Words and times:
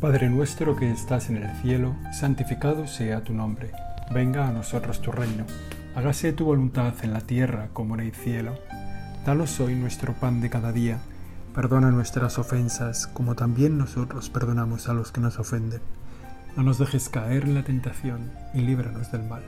Padre 0.00 0.30
nuestro 0.30 0.76
que 0.76 0.90
estás 0.90 1.28
en 1.28 1.36
el 1.36 1.54
cielo, 1.60 1.94
santificado 2.10 2.86
sea 2.86 3.22
tu 3.22 3.34
nombre. 3.34 3.70
Venga 4.10 4.48
a 4.48 4.50
nosotros 4.50 5.02
tu 5.02 5.12
reino. 5.12 5.44
Hágase 5.94 6.32
tu 6.32 6.46
voluntad 6.46 6.94
en 7.02 7.12
la 7.12 7.20
tierra 7.20 7.68
como 7.74 7.96
en 7.96 8.00
el 8.00 8.12
cielo. 8.14 8.54
Danos 9.26 9.60
hoy 9.60 9.74
nuestro 9.74 10.14
pan 10.14 10.40
de 10.40 10.48
cada 10.48 10.72
día. 10.72 11.00
Perdona 11.54 11.90
nuestras 11.90 12.38
ofensas, 12.38 13.08
como 13.08 13.34
también 13.34 13.76
nosotros 13.76 14.30
perdonamos 14.30 14.88
a 14.88 14.94
los 14.94 15.12
que 15.12 15.20
nos 15.20 15.38
ofenden. 15.38 15.82
No 16.56 16.62
nos 16.62 16.78
dejes 16.78 17.10
caer 17.10 17.44
en 17.44 17.52
la 17.52 17.62
tentación 17.62 18.32
y 18.54 18.62
líbranos 18.62 19.12
del 19.12 19.24
mal. 19.24 19.42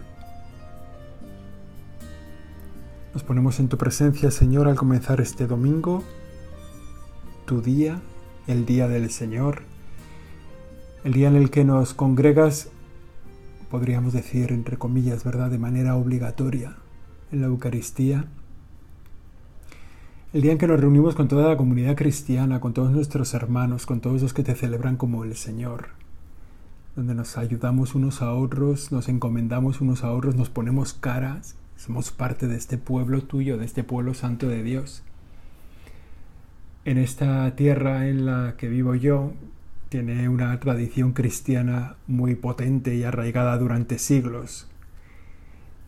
Nos 3.14 3.22
ponemos 3.22 3.58
en 3.58 3.68
tu 3.68 3.78
presencia, 3.78 4.30
Señor, 4.30 4.68
al 4.68 4.76
comenzar 4.76 5.22
este 5.22 5.46
domingo, 5.46 6.04
tu 7.46 7.62
día, 7.62 8.02
el 8.46 8.66
día 8.66 8.86
del 8.86 9.10
Señor 9.10 9.71
el 11.04 11.12
día 11.12 11.28
en 11.28 11.34
el 11.34 11.50
que 11.50 11.64
nos 11.64 11.94
congregas, 11.94 12.68
podríamos 13.70 14.12
decir, 14.12 14.52
entre 14.52 14.76
comillas, 14.76 15.24
¿verdad?, 15.24 15.50
de 15.50 15.58
manera 15.58 15.96
obligatoria 15.96 16.76
en 17.32 17.40
la 17.40 17.48
Eucaristía. 17.48 18.26
El 20.32 20.42
día 20.42 20.52
en 20.52 20.58
que 20.58 20.68
nos 20.68 20.80
reunimos 20.80 21.16
con 21.16 21.26
toda 21.26 21.48
la 21.48 21.56
comunidad 21.56 21.96
cristiana, 21.96 22.60
con 22.60 22.72
todos 22.72 22.92
nuestros 22.92 23.34
hermanos, 23.34 23.84
con 23.84 24.00
todos 24.00 24.22
los 24.22 24.32
que 24.32 24.44
te 24.44 24.54
celebran 24.54 24.96
como 24.96 25.24
el 25.24 25.34
Señor, 25.34 25.88
donde 26.94 27.16
nos 27.16 27.36
ayudamos 27.36 27.96
unos 27.96 28.22
a 28.22 28.32
otros, 28.32 28.92
nos 28.92 29.08
encomendamos 29.08 29.80
unos 29.80 30.04
a 30.04 30.12
otros, 30.12 30.36
nos 30.36 30.50
ponemos 30.50 30.92
caras, 30.92 31.56
somos 31.76 32.12
parte 32.12 32.46
de 32.46 32.56
este 32.56 32.78
pueblo 32.78 33.22
tuyo, 33.22 33.58
de 33.58 33.64
este 33.64 33.82
pueblo 33.82 34.14
santo 34.14 34.46
de 34.46 34.62
Dios. 34.62 35.02
En 36.84 36.96
esta 36.96 37.56
tierra 37.56 38.06
en 38.06 38.24
la 38.24 38.54
que 38.56 38.68
vivo 38.68 38.94
yo, 38.94 39.32
tiene 39.92 40.26
una 40.30 40.58
tradición 40.58 41.12
cristiana 41.12 41.96
muy 42.06 42.34
potente 42.34 42.94
y 42.94 43.04
arraigada 43.04 43.58
durante 43.58 43.98
siglos. 43.98 44.66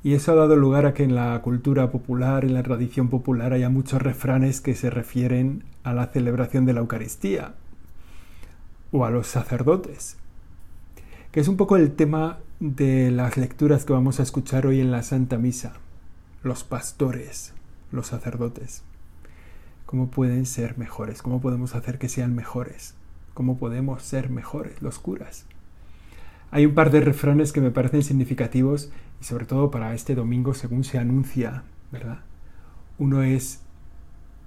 Y 0.02 0.12
eso 0.12 0.32
ha 0.32 0.34
dado 0.34 0.56
lugar 0.56 0.84
a 0.84 0.92
que 0.92 1.04
en 1.04 1.14
la 1.14 1.40
cultura 1.40 1.90
popular, 1.90 2.44
en 2.44 2.52
la 2.52 2.62
tradición 2.62 3.08
popular, 3.08 3.54
haya 3.54 3.70
muchos 3.70 4.02
refranes 4.02 4.60
que 4.60 4.74
se 4.74 4.90
refieren 4.90 5.64
a 5.84 5.94
la 5.94 6.08
celebración 6.08 6.66
de 6.66 6.74
la 6.74 6.80
Eucaristía 6.80 7.54
o 8.92 9.06
a 9.06 9.10
los 9.10 9.26
sacerdotes, 9.26 10.18
que 11.32 11.40
es 11.40 11.48
un 11.48 11.56
poco 11.56 11.76
el 11.76 11.92
tema 11.92 12.40
de 12.60 13.10
las 13.10 13.38
lecturas 13.38 13.86
que 13.86 13.94
vamos 13.94 14.20
a 14.20 14.22
escuchar 14.22 14.66
hoy 14.66 14.82
en 14.82 14.90
la 14.90 15.02
Santa 15.02 15.38
Misa. 15.38 15.72
Los 16.42 16.62
pastores, 16.62 17.54
los 17.90 18.08
sacerdotes. 18.08 18.82
¿Cómo 19.86 20.10
pueden 20.10 20.44
ser 20.44 20.76
mejores? 20.76 21.22
¿Cómo 21.22 21.40
podemos 21.40 21.74
hacer 21.74 21.98
que 21.98 22.10
sean 22.10 22.34
mejores? 22.34 22.96
Cómo 23.34 23.58
podemos 23.58 24.02
ser 24.02 24.30
mejores 24.30 24.80
los 24.80 24.98
curas. 24.98 25.44
Hay 26.50 26.66
un 26.66 26.74
par 26.74 26.90
de 26.90 27.00
refranes 27.00 27.52
que 27.52 27.60
me 27.60 27.72
parecen 27.72 28.02
significativos 28.02 28.90
y 29.20 29.24
sobre 29.24 29.44
todo 29.44 29.70
para 29.70 29.94
este 29.94 30.14
domingo 30.14 30.54
según 30.54 30.84
se 30.84 30.98
anuncia, 30.98 31.64
¿verdad? 31.90 32.20
Uno 32.96 33.22
es 33.22 33.60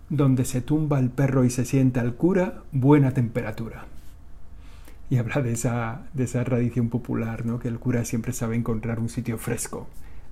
donde 0.10 0.46
se 0.46 0.62
tumba 0.62 1.00
el 1.00 1.10
perro 1.10 1.44
y 1.44 1.50
se 1.50 1.66
sienta 1.66 2.02
el 2.02 2.14
cura, 2.14 2.64
buena 2.72 3.12
temperatura. 3.12 3.86
Y 5.10 5.18
habla 5.18 5.42
de 5.42 5.52
esa, 5.54 6.08
de 6.14 6.24
esa 6.24 6.44
tradición 6.44 6.90
popular, 6.90 7.46
¿no? 7.46 7.60
que 7.60 7.68
el 7.68 7.80
cura 7.80 8.06
siempre 8.06 8.34
sabe 8.34 8.56
encontrar 8.56 9.00
un 9.00 9.10
sitio 9.10 9.38
fresco, 9.38 9.88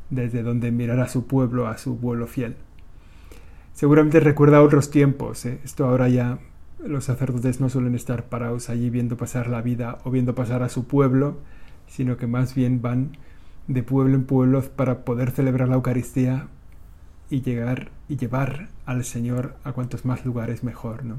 desde 0.09 0.44
donde 0.44 0.72
mirar 0.72 1.00
a 1.00 1.08
su 1.08 1.28
pueblo, 1.28 1.67
a 1.67 1.78
su 1.78 1.98
pueblo 1.98 2.28
fiel. 2.28 2.55
Seguramente 3.73 4.22
recuerda 4.22 4.61
otros 4.61 4.92
tiempos, 4.92 5.45
¿eh? 5.45 5.60
esto 5.66 5.86
ahora 5.86 6.08
ya 6.08 6.39
los 6.88 7.06
sacerdotes 7.06 7.60
no 7.60 7.70
suelen 7.70 7.96
estar 7.96 8.26
parados 8.26 8.70
allí 8.70 8.90
viendo 8.90 9.18
pasar 9.18 9.48
la 9.48 9.62
vida 9.62 10.00
o 10.04 10.12
viendo 10.12 10.36
pasar 10.36 10.64
a 10.64 10.70
su 10.70 10.86
pueblo, 10.86 11.38
sino 11.88 12.18
que 12.18 12.28
más 12.28 12.56
bien 12.56 12.82
van 12.82 13.18
de 13.68 13.84
pueblo 13.84 14.16
en 14.16 14.26
pueblo 14.26 14.62
para 14.62 15.04
poder 15.04 15.32
celebrar 15.32 15.68
la 15.68 15.76
Eucaristía 15.76 16.48
y 17.30 17.42
llegar 17.42 17.90
y 18.08 18.18
llevar 18.18 18.70
al 18.86 19.04
Señor 19.04 19.56
a 19.64 19.72
cuantos 19.73 20.06
más 20.06 20.26
lugares 20.26 20.64
mejor, 20.64 21.04
¿no? 21.04 21.18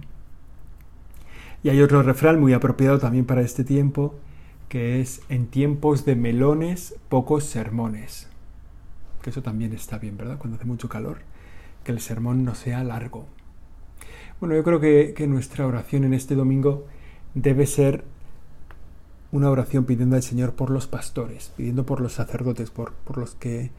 Y 1.63 1.69
hay 1.69 1.81
otro 1.81 2.03
refrán 2.03 2.39
muy 2.39 2.53
apropiado 2.53 2.99
también 2.99 3.25
para 3.25 3.41
este 3.41 3.65
tiempo, 3.65 4.15
que 4.69 5.01
es 5.01 5.23
en 5.29 5.49
tiempos 5.49 6.05
de 6.05 6.15
melones, 6.15 6.95
pocos 7.09 7.45
sermones. 7.45 8.29
Que 9.23 9.31
eso 9.31 9.43
también 9.43 9.73
está 9.73 9.99
bien, 9.99 10.17
¿verdad? 10.17 10.39
Cuando 10.39 10.57
hace 10.57 10.67
mucho 10.67 10.89
calor, 10.89 11.19
que 11.83 11.91
el 11.91 12.01
sermón 12.01 12.45
no 12.45 12.55
sea 12.55 12.85
largo. 12.85 13.27
Bueno, 14.39 14.55
yo 14.55 14.63
creo 14.65 14.81
que, 14.81 15.27
nuestra 15.27 15.67
oración 15.67 16.05
en 16.05 16.13
este 16.13 16.35
domingo 16.35 16.85
debe 17.33 17.67
ser 17.67 18.05
una 19.33 19.51
oración 19.51 19.87
pidiendo 19.87 20.15
al 20.17 20.23
Señor 20.23 20.53
por 20.53 20.71
los 20.71 20.87
pastores, 20.87 21.53
pidiendo 21.57 21.87
por 21.87 22.03
los 22.03 22.13
sacerdotes, 22.13 22.71
por, 22.71 22.93
por 22.93 23.17
los 23.17 23.35
que 23.35 23.71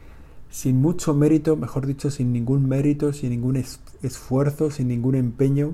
sin 0.50 0.81
mucho 0.81 1.13
mérito, 1.13 1.57
mejor 1.57 1.85
dicho, 1.85 2.09
sin 2.09 2.34
ningún 2.34 2.68
mérito, 2.68 3.13
sin 3.13 3.29
ningún 3.29 3.57
esfuerzo, 4.01 4.72
sin 4.72 4.88
ningún 4.88 5.13
empeño, 5.13 5.73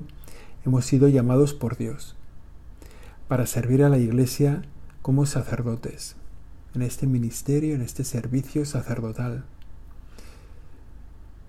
hemos 0.66 0.84
sido 0.84 1.08
llamados 1.08 1.54
por 1.54 1.78
Dios 1.78 2.14
para 3.26 3.46
servir 3.46 3.82
a 3.84 3.88
la 3.88 3.96
Iglesia 3.96 4.62
como 5.00 5.24
sacerdotes, 5.24 6.16
en 6.74 6.82
este 6.82 7.06
ministerio, 7.06 7.74
en 7.74 7.80
este 7.80 8.04
servicio 8.04 8.66
sacerdotal. 8.66 9.44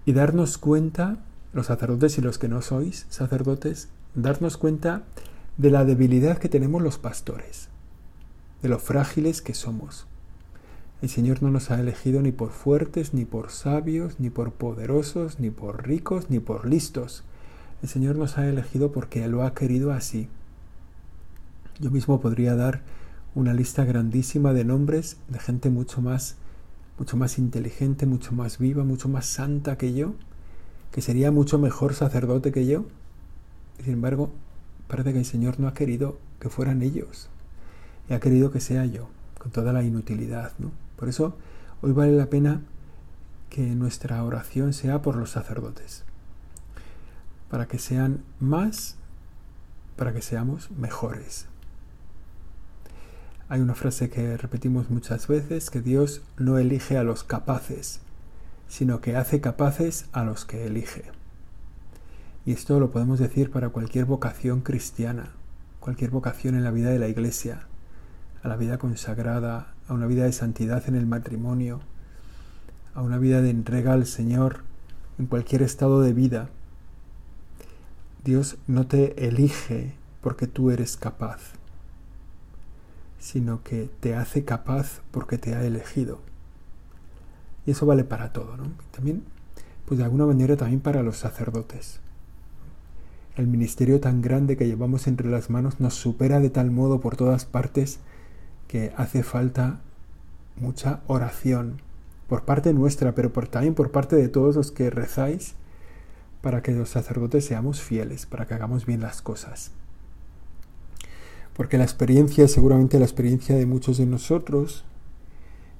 Y 0.05 0.13
darnos 0.13 0.57
cuenta 0.57 1.17
los 1.55 1.67
sacerdotes 1.67 2.17
y 2.17 2.21
los 2.21 2.37
que 2.37 2.49
no 2.49 2.61
sois 2.61 3.05
sacerdotes, 3.09 3.87
darnos 4.13 4.57
cuenta 4.57 5.03
de 5.57 5.71
la 5.71 5.85
debilidad 5.85 6.37
que 6.37 6.49
tenemos 6.49 6.81
los 6.81 6.97
pastores, 6.97 7.69
de 8.61 8.67
lo 8.67 8.77
frágiles 8.77 9.41
que 9.41 9.53
somos. 9.53 10.05
El 11.01 11.07
Señor 11.07 11.41
no 11.41 11.51
nos 11.51 11.71
ha 11.71 11.79
elegido 11.79 12.21
ni 12.21 12.33
por 12.33 12.49
fuertes, 12.49 13.13
ni 13.13 13.23
por 13.23 13.51
sabios, 13.51 14.19
ni 14.19 14.29
por 14.29 14.51
poderosos, 14.51 15.39
ni 15.39 15.49
por 15.49 15.87
ricos, 15.87 16.29
ni 16.29 16.39
por 16.39 16.67
listos. 16.67 17.23
El 17.81 17.87
Señor 17.87 18.17
nos 18.17 18.37
ha 18.37 18.49
elegido 18.49 18.91
porque 18.91 19.25
lo 19.29 19.43
ha 19.43 19.53
querido 19.53 19.93
así. 19.93 20.27
Yo 21.79 21.89
mismo 21.89 22.19
podría 22.19 22.55
dar 22.55 22.81
una 23.33 23.53
lista 23.53 23.85
grandísima 23.85 24.51
de 24.51 24.65
nombres 24.65 25.17
de 25.29 25.39
gente 25.39 25.69
mucho 25.69 26.01
más, 26.01 26.35
mucho 26.99 27.15
más 27.15 27.37
inteligente, 27.37 28.05
mucho 28.05 28.33
más 28.33 28.57
viva, 28.57 28.83
mucho 28.83 29.07
más 29.07 29.25
santa 29.25 29.77
que 29.77 29.93
yo, 29.93 30.15
que 30.95 31.01
sería 31.01 31.29
mucho 31.29 31.59
mejor 31.59 31.93
sacerdote 31.93 32.53
que 32.53 32.65
yo. 32.65 32.85
Sin 33.83 33.95
embargo, 33.95 34.31
parece 34.87 35.11
que 35.11 35.19
el 35.19 35.25
Señor 35.25 35.59
no 35.59 35.67
ha 35.67 35.73
querido 35.73 36.17
que 36.39 36.47
fueran 36.47 36.81
ellos. 36.81 37.27
Y 38.09 38.13
ha 38.13 38.21
querido 38.21 38.49
que 38.49 38.61
sea 38.61 38.85
yo, 38.85 39.09
con 39.37 39.51
toda 39.51 39.73
la 39.73 39.83
inutilidad. 39.83 40.53
¿no? 40.57 40.71
Por 40.95 41.09
eso, 41.09 41.35
hoy 41.81 41.91
vale 41.91 42.13
la 42.13 42.27
pena 42.27 42.61
que 43.49 43.63
nuestra 43.75 44.23
oración 44.23 44.71
sea 44.71 45.01
por 45.01 45.17
los 45.17 45.31
sacerdotes. 45.31 46.05
Para 47.49 47.67
que 47.67 47.77
sean 47.77 48.23
más, 48.39 48.95
para 49.97 50.13
que 50.13 50.21
seamos 50.21 50.71
mejores. 50.71 51.47
Hay 53.49 53.59
una 53.59 53.75
frase 53.75 54.09
que 54.09 54.37
repetimos 54.37 54.89
muchas 54.89 55.27
veces, 55.27 55.69
que 55.69 55.81
Dios 55.81 56.21
no 56.37 56.57
elige 56.57 56.97
a 56.97 57.03
los 57.03 57.25
capaces, 57.25 57.99
sino 58.67 59.01
que 59.01 59.15
hace 59.15 59.41
capaces 59.41 60.05
a 60.11 60.23
los 60.23 60.45
que 60.45 60.65
elige. 60.65 61.03
Y 62.45 62.51
esto 62.51 62.79
lo 62.79 62.91
podemos 62.91 63.19
decir 63.19 63.49
para 63.51 63.69
cualquier 63.69 64.05
vocación 64.05 64.61
cristiana, 64.61 65.31
cualquier 65.79 66.11
vocación 66.11 66.55
en 66.55 66.63
la 66.63 66.71
vida 66.71 66.89
de 66.89 66.99
la 66.99 67.07
Iglesia, 67.07 67.67
a 68.43 68.47
la 68.47 68.55
vida 68.55 68.77
consagrada, 68.77 69.73
a 69.87 69.93
una 69.93 70.07
vida 70.07 70.25
de 70.25 70.31
santidad 70.31 70.87
en 70.87 70.95
el 70.95 71.05
matrimonio, 71.05 71.79
a 72.93 73.01
una 73.01 73.17
vida 73.17 73.41
de 73.41 73.49
entrega 73.49 73.93
al 73.93 74.05
Señor 74.05 74.59
en 75.17 75.25
cualquier 75.25 75.61
estado 75.61 76.01
de 76.01 76.13
vida. 76.13 76.49
Dios 78.23 78.57
no 78.67 78.87
te 78.87 79.27
elige 79.27 79.95
porque 80.21 80.47
tú 80.47 80.71
eres 80.71 80.97
capaz, 80.97 81.39
sino 83.19 83.63
que 83.63 83.89
te 83.99 84.15
hace 84.15 84.45
capaz 84.45 85.01
porque 85.11 85.37
te 85.37 85.55
ha 85.55 85.63
elegido. 85.63 86.19
Y 87.65 87.71
eso 87.71 87.85
vale 87.85 88.03
para 88.03 88.31
todo, 88.31 88.57
¿no? 88.57 88.65
También, 88.91 89.23
pues 89.85 89.97
de 89.97 90.03
alguna 90.03 90.25
manera 90.25 90.55
también 90.55 90.81
para 90.81 91.03
los 91.03 91.17
sacerdotes. 91.17 91.99
El 93.35 93.47
ministerio 93.47 93.99
tan 93.99 94.21
grande 94.21 94.55
que 94.55 94.67
llevamos 94.67 95.07
entre 95.07 95.29
las 95.29 95.49
manos 95.49 95.79
nos 95.79 95.95
supera 95.95 96.39
de 96.39 96.49
tal 96.49 96.71
modo 96.71 97.01
por 97.01 97.17
todas 97.17 97.45
partes 97.45 97.99
que 98.67 98.93
hace 98.95 99.23
falta 99.23 99.81
mucha 100.55 101.01
oración 101.07 101.81
por 102.27 102.43
parte 102.43 102.73
nuestra, 102.73 103.13
pero 103.13 103.31
por, 103.31 103.47
también 103.47 103.75
por 103.75 103.91
parte 103.91 104.15
de 104.15 104.29
todos 104.29 104.55
los 104.55 104.71
que 104.71 104.89
rezáis 104.89 105.53
para 106.41 106.61
que 106.61 106.71
los 106.71 106.89
sacerdotes 106.89 107.45
seamos 107.45 107.81
fieles, 107.81 108.25
para 108.25 108.45
que 108.45 108.53
hagamos 108.53 108.85
bien 108.85 109.01
las 109.01 109.21
cosas. 109.21 109.71
Porque 111.55 111.77
la 111.77 111.83
experiencia, 111.83 112.47
seguramente 112.47 112.99
la 112.99 113.05
experiencia 113.05 113.55
de 113.55 113.65
muchos 113.65 113.97
de 113.97 114.05
nosotros, 114.05 114.85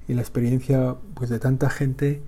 y 0.08 0.14
la 0.14 0.20
experiencia 0.20 0.96
pues, 1.14 1.30
de 1.30 1.38
tanta 1.38 1.70
gente 1.70 2.22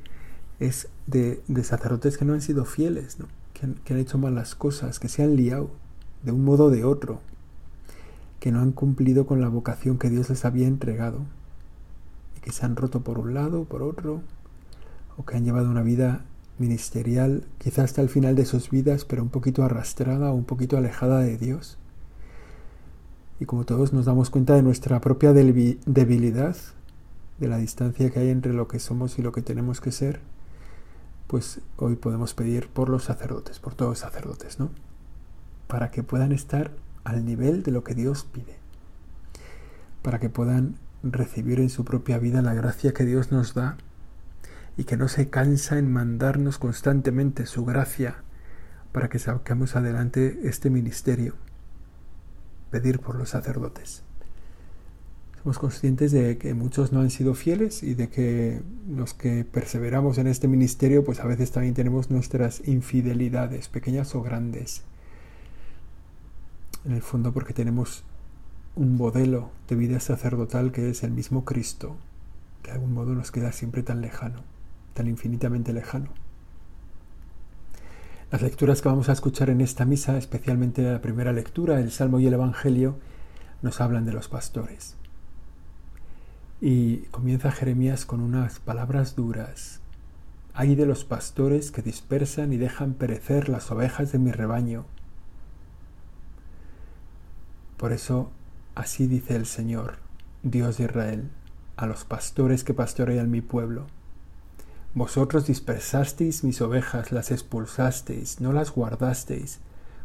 es 0.60 0.88
de, 1.06 1.42
sacerdotes 1.62 2.18
que 2.18 2.24
no 2.24 2.32
han 2.32 2.40
sido 2.40 2.64
fieles, 2.64 3.18
que, 3.52 3.66
han, 3.66 3.98
hecho 3.98 4.18
malas 4.18 4.54
cosas, 4.54 4.98
que 4.98 5.08
se 5.08 5.22
han 5.22 5.36
liado 5.36 5.70
de 6.22 6.32
un 6.32 6.44
modo 6.44 6.66
o 6.66 6.70
de 6.70 6.84
otro, 6.84 7.20
que 8.40 8.52
no 8.52 8.60
han 8.60 8.72
cumplido 8.72 9.26
con 9.26 9.40
la 9.40 9.48
vocación 9.48 9.98
que 9.98 10.10
Dios 10.10 10.28
les 10.30 10.44
había 10.44 10.66
entregado 10.66 11.20
y 12.36 12.40
que 12.40 12.52
se 12.52 12.64
han 12.66 12.76
roto 12.76 13.02
por 13.02 13.18
un 13.18 13.34
lado, 13.34 13.64
por 13.64 13.82
otro, 13.82 14.22
o 15.16 15.24
que 15.24 15.36
han 15.36 15.44
llevado 15.44 15.70
una 15.70 15.82
vida 15.82 16.24
ministerial 16.58 17.44
quizás 17.58 17.86
hasta 17.86 18.02
el 18.02 18.08
final 18.08 18.34
de 18.34 18.44
sus 18.44 18.70
vidas, 18.70 19.04
pero 19.04 19.22
un 19.22 19.28
poquito 19.28 19.62
arrastrada 19.62 20.30
o 20.32 20.34
un 20.34 20.44
poquito 20.44 20.76
alejada 20.76 21.20
de 21.20 21.38
Dios. 21.38 21.78
Y 23.40 23.44
como 23.44 23.64
todos 23.64 23.92
nos 23.92 24.06
damos 24.06 24.30
cuenta 24.30 24.56
de 24.56 24.62
nuestra 24.62 25.00
propia 25.00 25.32
debilidad, 25.32 26.56
de 27.38 27.48
la 27.48 27.58
distancia 27.58 28.10
que 28.10 28.20
hay 28.20 28.30
entre 28.30 28.52
lo 28.52 28.68
que 28.68 28.78
somos 28.78 29.18
y 29.18 29.22
lo 29.22 29.32
que 29.32 29.42
tenemos 29.42 29.80
que 29.80 29.92
ser, 29.92 30.20
pues 31.26 31.60
hoy 31.76 31.96
podemos 31.96 32.34
pedir 32.34 32.68
por 32.68 32.88
los 32.88 33.04
sacerdotes, 33.04 33.58
por 33.58 33.74
todos 33.74 33.90
los 33.90 33.98
sacerdotes, 33.98 34.58
¿no? 34.58 34.70
Para 35.66 35.90
que 35.90 36.02
puedan 36.02 36.32
estar 36.32 36.72
al 37.04 37.24
nivel 37.24 37.62
de 37.62 37.70
lo 37.70 37.84
que 37.84 37.94
Dios 37.94 38.24
pide, 38.24 38.56
para 40.02 40.18
que 40.18 40.30
puedan 40.30 40.76
recibir 41.02 41.60
en 41.60 41.70
su 41.70 41.84
propia 41.84 42.18
vida 42.18 42.42
la 42.42 42.54
gracia 42.54 42.92
que 42.92 43.04
Dios 43.04 43.30
nos 43.30 43.54
da 43.54 43.76
y 44.76 44.84
que 44.84 44.96
no 44.96 45.08
se 45.08 45.28
cansa 45.28 45.78
en 45.78 45.92
mandarnos 45.92 46.58
constantemente 46.58 47.46
su 47.46 47.64
gracia 47.64 48.22
para 48.92 49.08
que 49.08 49.18
saquemos 49.18 49.76
adelante 49.76 50.40
este 50.44 50.70
ministerio. 50.70 51.34
Pedir 52.70 53.00
por 53.00 53.16
los 53.16 53.30
sacerdotes. 53.30 54.02
Somos 55.48 55.60
conscientes 55.60 56.12
de 56.12 56.36
que 56.36 56.52
muchos 56.52 56.92
no 56.92 57.00
han 57.00 57.08
sido 57.08 57.32
fieles 57.32 57.82
y 57.82 57.94
de 57.94 58.10
que 58.10 58.60
los 58.86 59.14
que 59.14 59.46
perseveramos 59.46 60.18
en 60.18 60.26
este 60.26 60.46
ministerio, 60.46 61.06
pues 61.06 61.20
a 61.20 61.24
veces 61.24 61.52
también 61.52 61.72
tenemos 61.72 62.10
nuestras 62.10 62.68
infidelidades, 62.68 63.68
pequeñas 63.68 64.14
o 64.14 64.20
grandes 64.20 64.82
en 66.84 66.92
el 66.92 67.00
fondo 67.00 67.32
porque 67.32 67.54
tenemos 67.54 68.04
un 68.76 68.98
modelo 68.98 69.50
de 69.70 69.76
vida 69.76 70.00
sacerdotal 70.00 70.70
que 70.70 70.90
es 70.90 71.02
el 71.02 71.12
mismo 71.12 71.46
Cristo, 71.46 71.96
que 72.62 72.70
de 72.70 72.74
algún 72.74 72.92
modo 72.92 73.14
nos 73.14 73.30
queda 73.32 73.50
siempre 73.52 73.82
tan 73.82 74.02
lejano, 74.02 74.42
tan 74.92 75.08
infinitamente 75.08 75.72
lejano. 75.72 76.10
Las 78.30 78.42
lecturas 78.42 78.82
que 78.82 78.90
vamos 78.90 79.08
a 79.08 79.12
escuchar 79.12 79.48
en 79.48 79.62
esta 79.62 79.86
misa, 79.86 80.18
especialmente 80.18 80.82
la 80.82 81.00
primera 81.00 81.32
lectura, 81.32 81.80
el 81.80 81.90
Salmo 81.90 82.20
y 82.20 82.26
el 82.26 82.34
Evangelio, 82.34 82.98
nos 83.62 83.80
hablan 83.80 84.04
de 84.04 84.12
los 84.12 84.28
pastores. 84.28 84.98
Y 86.60 86.98
comienza 87.10 87.52
Jeremías 87.52 88.04
con 88.04 88.20
unas 88.20 88.58
palabras 88.58 89.16
duras. 89.16 89.80
Hay 90.54 90.74
de 90.74 90.86
los 90.86 91.04
pastores 91.04 91.70
que 91.70 91.82
dispersan 91.82 92.52
y 92.52 92.56
dejan 92.56 92.94
perecer 92.94 93.48
las 93.48 93.70
ovejas 93.70 94.12
de 94.12 94.18
mi 94.18 94.32
rebaño 94.32 94.84
por 97.78 97.92
eso, 97.92 98.32
así 98.74 99.06
dice 99.06 99.36
el 99.36 99.46
Señor, 99.46 99.98
Dios 100.42 100.78
de 100.78 100.84
Israel, 100.84 101.30
a 101.76 101.86
los 101.86 102.04
pastores 102.04 102.64
que 102.64 102.74
pastorean 102.74 103.30
mi 103.30 103.40
pueblo. 103.40 103.86
Vosotros 104.94 105.46
dispersasteis 105.46 106.42
mis 106.42 106.60
ovejas, 106.60 107.12
las 107.12 107.30
expulsasteis, 107.30 108.40
no 108.40 108.52
las 108.52 108.72
guardasteis, 108.72 109.60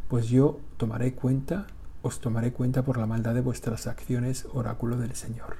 pues 0.07 0.29
yo 0.29 0.59
tomaré 0.77 1.13
cuenta, 1.13 1.65
os 2.03 2.19
tomaré 2.19 2.53
cuenta 2.53 2.83
por 2.83 2.99
la 2.99 3.07
maldad 3.07 3.33
de 3.33 3.41
vuestras 3.41 3.87
acciones, 3.87 4.45
oráculo 4.53 4.97
del 4.97 5.15
Señor. 5.15 5.55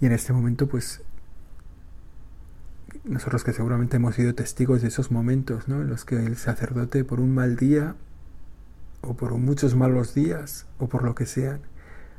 Y 0.00 0.06
en 0.06 0.12
este 0.12 0.32
momento, 0.32 0.68
pues, 0.68 1.02
nosotros 3.04 3.44
que 3.44 3.52
seguramente 3.52 3.96
hemos 3.96 4.14
sido 4.14 4.34
testigos 4.34 4.82
de 4.82 4.88
esos 4.88 5.10
momentos, 5.10 5.68
¿no? 5.68 5.82
En 5.82 5.88
los 5.88 6.04
que 6.04 6.16
el 6.16 6.36
sacerdote, 6.36 7.04
por 7.04 7.20
un 7.20 7.34
mal 7.34 7.56
día, 7.56 7.96
o 9.02 9.14
por 9.14 9.34
muchos 9.34 9.74
malos 9.74 10.14
días, 10.14 10.66
o 10.78 10.88
por 10.88 11.02
lo 11.02 11.14
que 11.14 11.26
sean, 11.26 11.60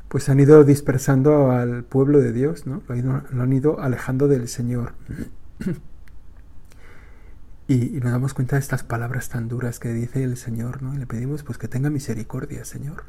pues 0.08 0.30
han 0.30 0.40
ido 0.40 0.64
dispersando 0.64 1.52
al 1.52 1.84
pueblo 1.84 2.20
de 2.20 2.32
Dios, 2.32 2.68
¿no? 2.68 2.84
Lo, 2.88 3.42
han 3.42 3.54
ido 3.54 3.82
alejando 3.82 4.28
del 4.28 4.48
Señor. 4.48 4.94
y, 7.68 8.00
nos 8.00 8.12
damos 8.12 8.34
cuenta 8.34 8.56
de 8.56 8.62
estas 8.62 8.84
palabras 8.84 9.30
tan 9.30 9.48
duras 9.48 9.80
que 9.80 9.94
dice 9.94 10.24
el 10.24 10.38
Señor, 10.38 10.84
¿no? 10.84 10.94
Y 10.94 10.98
le 10.98 11.08
pedimos 11.08 11.44
pues 11.44 11.58
que 11.58 11.68
tenga 11.68 11.90
misericordia, 11.90 12.66
Señor. 12.66 13.06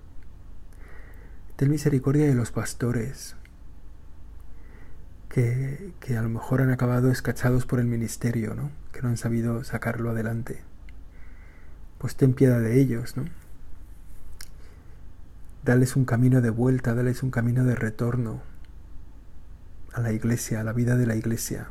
Ten 1.57 1.71
misericordia 1.71 2.27
de 2.27 2.35
los 2.35 2.51
pastores, 2.51 3.37
que, 5.37 6.17
a 6.17 6.23
lo 6.23 6.31
mejor 6.31 6.63
han 6.63 6.71
acabado 6.71 7.11
escachados 7.11 7.67
por 7.67 7.79
el 7.79 7.87
ministerio, 7.87 8.55
¿no? 8.55 8.71
Que 8.91 9.03
no 9.03 9.09
han 9.09 9.19
sabido 9.19 9.65
sacarlo 9.65 10.11
adelante. 10.11 10.63
Pues 11.99 12.17
ten 12.17 12.33
piedad 12.33 12.59
de 12.59 12.81
ellos, 12.81 13.19
¿no? 13.19 13.27
Dales 15.63 15.95
un 15.95 16.07
camino 16.07 16.41
de 16.41 16.49
vuelta, 16.49 16.95
dales 16.95 17.23
un 17.23 17.31
camino 17.31 17.65
de 17.65 17.75
retorno 17.75 18.41
a 19.93 20.01
la 20.01 20.13
iglesia, 20.13 20.61
a 20.61 20.65
la 20.65 20.73
vida 20.73 20.97
de 20.97 21.07
la 21.07 21.17
iglesia. 21.17 21.69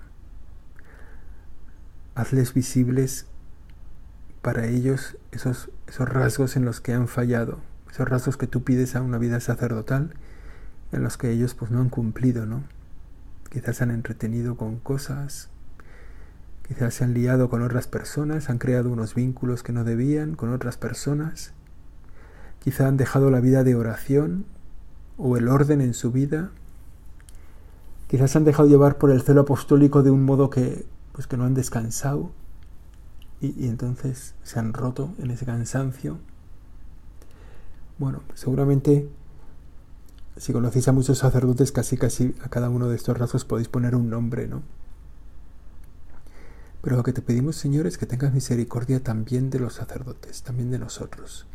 Hazles 2.14 2.54
visibles 2.54 3.26
para 4.44 4.68
ellos 4.68 5.18
esos, 5.32 5.72
esos 5.88 6.08
rasgos 6.08 6.56
en 6.56 6.66
los 6.66 6.82
que 6.82 6.94
han 6.94 7.08
fallado, 7.08 7.62
esos 7.90 8.08
rasgos 8.08 8.38
que 8.38 8.46
tú 8.46 8.64
pides 8.64 8.96
a 8.96 9.02
una 9.02 9.18
vida 9.18 9.40
sacerdotal, 9.40 10.14
en 10.92 11.02
los 11.02 11.18
que 11.18 11.32
ellos 11.32 11.56
pues 11.56 11.72
no 11.72 11.82
han 11.82 11.90
cumplido, 11.90 12.46
¿no? 12.46 12.64
Quizás 13.56 13.82
han 13.82 13.90
entretenido 13.90 14.56
con 14.56 14.78
cosas, 14.78 15.50
quizás 16.68 16.94
se 16.94 17.06
han 17.06 17.16
liado 17.16 17.50
con 17.50 17.64
otras 17.64 17.88
personas, 17.88 18.52
han 18.52 18.60
creado 18.60 18.92
unos 18.92 19.16
vínculos 19.16 19.64
que 19.64 19.72
no 19.72 19.84
debían 19.84 20.36
con 20.36 20.54
otras 20.54 20.78
personas 20.78 21.56
Quizá 22.66 22.88
han 22.88 22.98
dejado 22.98 23.30
la 23.30 23.42
vida 23.42 23.64
de 23.64 23.76
oración 23.76 24.44
o 25.20 25.38
el 25.38 25.50
orden 25.50 25.82
en 25.82 25.94
su 25.94 26.12
vida. 26.12 26.50
Quizás 28.08 28.32
se 28.32 28.40
han 28.40 28.44
dejado 28.44 28.68
llevar 28.68 28.98
por 28.98 29.12
el 29.12 29.22
celo 29.22 29.42
apostólico 29.42 30.02
de 30.02 30.10
un 30.10 30.24
modo 30.24 30.50
que, 30.50 30.88
pues 31.12 31.28
que 31.28 31.38
no 31.38 31.44
han 31.44 31.54
descansado 31.54 32.32
y, 33.40 33.54
y 33.64 33.68
entonces 33.68 34.34
se 34.42 34.58
han 34.58 34.74
roto 34.74 35.14
en 35.20 35.30
ese 35.30 35.46
cansancio. 35.46 36.18
Bueno, 38.00 38.24
seguramente 38.34 39.08
si 40.38 40.54
conocéis 40.54 40.88
a 40.88 40.92
muchos 40.92 41.18
sacerdotes, 41.20 41.72
casi 41.72 41.98
casi 41.98 42.36
a 42.44 42.50
cada 42.50 42.70
uno 42.70 42.90
de 42.90 42.96
estos 42.96 43.18
rasgos 43.18 43.46
podéis 43.46 43.68
poner 43.68 43.96
un 43.96 44.10
nombre, 44.10 44.48
¿no? 44.48 44.64
Pero 46.82 46.98
lo 46.98 47.04
que 47.04 47.14
te 47.14 47.22
pedimos, 47.22 47.56
Señor, 47.56 47.88
es 47.88 47.98
que 47.98 48.06
tengas 48.06 48.34
misericordia 48.34 49.02
también 49.02 49.50
de 49.50 49.60
los 49.60 49.74
sacerdotes, 49.74 50.44
también 50.44 50.70
de 50.72 50.80
nosotros 50.80 51.48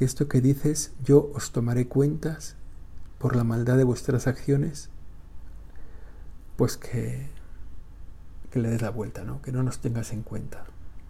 que 0.00 0.06
esto 0.06 0.28
que 0.28 0.40
dices, 0.40 0.94
yo 1.04 1.30
os 1.34 1.52
tomaré 1.52 1.86
cuentas 1.86 2.56
por 3.18 3.36
la 3.36 3.44
maldad 3.44 3.76
de 3.76 3.84
vuestras 3.84 4.26
acciones, 4.26 4.88
pues 6.56 6.78
que, 6.78 7.28
que 8.50 8.60
le 8.60 8.70
des 8.70 8.80
la 8.80 8.88
vuelta, 8.88 9.24
¿no? 9.24 9.42
que 9.42 9.52
no 9.52 9.62
nos 9.62 9.80
tengas 9.80 10.14
en 10.14 10.22
cuenta 10.22 10.64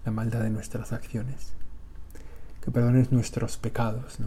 la 0.04 0.10
maldad 0.10 0.40
de 0.40 0.50
nuestras 0.50 0.92
acciones, 0.92 1.52
que 2.60 2.72
perdones 2.72 3.12
nuestros 3.12 3.58
pecados. 3.58 4.18
¿no? 4.18 4.26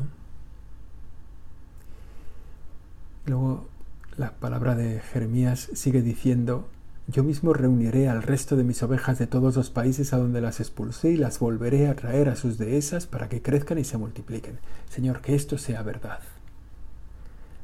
Luego 3.26 3.70
la 4.18 4.34
palabra 4.34 4.76
de 4.76 5.00
Jeremías 5.00 5.70
sigue 5.74 6.02
diciendo, 6.02 6.68
yo 7.08 7.24
mismo 7.24 7.54
reuniré 7.54 8.10
al 8.10 8.22
resto 8.22 8.56
de 8.56 8.64
mis 8.64 8.84
ovejas 8.84 9.18
de 9.18 9.28
todos 9.28 9.56
los 9.56 9.70
países 9.70 10.14
a 10.14 10.18
donde 10.18 10.42
las 10.42 10.60
expulsé 10.60 11.12
y 11.12 11.18
las 11.18 11.40
volveré 11.40 11.88
a 11.88 11.96
traer 11.96 12.30
a 12.30 12.36
sus 12.36 12.58
dehesas 12.58 13.08
para 13.08 13.30
que 13.30 13.42
crezcan 13.42 13.78
y 13.78 13.86
se 13.86 13.98
multipliquen. 13.98 14.60
Señor, 14.90 15.22
que 15.22 15.36
esto 15.36 15.58
sea 15.58 15.84
verdad. 15.84 16.20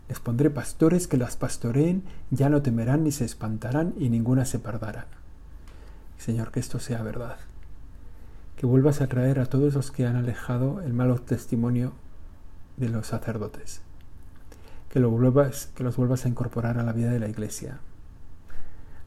Les 0.07 0.19
pondré 0.19 0.49
pastores 0.49 1.07
que 1.07 1.17
las 1.17 1.35
pastoreen, 1.35 2.03
ya 2.31 2.49
no 2.49 2.61
temerán 2.61 3.03
ni 3.03 3.11
se 3.11 3.25
espantarán 3.25 3.93
y 3.97 4.09
ninguna 4.09 4.45
se 4.45 4.59
perderá. 4.59 5.07
Señor, 6.17 6.51
que 6.51 6.59
esto 6.59 6.79
sea 6.79 7.03
verdad. 7.03 7.37
Que 8.55 8.65
vuelvas 8.65 9.01
a 9.01 9.07
traer 9.07 9.39
a 9.39 9.45
todos 9.45 9.73
los 9.73 9.91
que 9.91 10.05
han 10.05 10.15
alejado 10.15 10.81
el 10.81 10.93
malo 10.93 11.19
testimonio 11.19 11.93
de 12.77 12.89
los 12.89 13.07
sacerdotes. 13.07 13.81
Que, 14.89 14.99
vuelvas, 14.99 15.69
que 15.75 15.83
los 15.83 15.95
vuelvas 15.95 16.25
a 16.25 16.29
incorporar 16.29 16.77
a 16.77 16.83
la 16.83 16.93
vida 16.93 17.11
de 17.11 17.19
la 17.19 17.27
iglesia. 17.27 17.79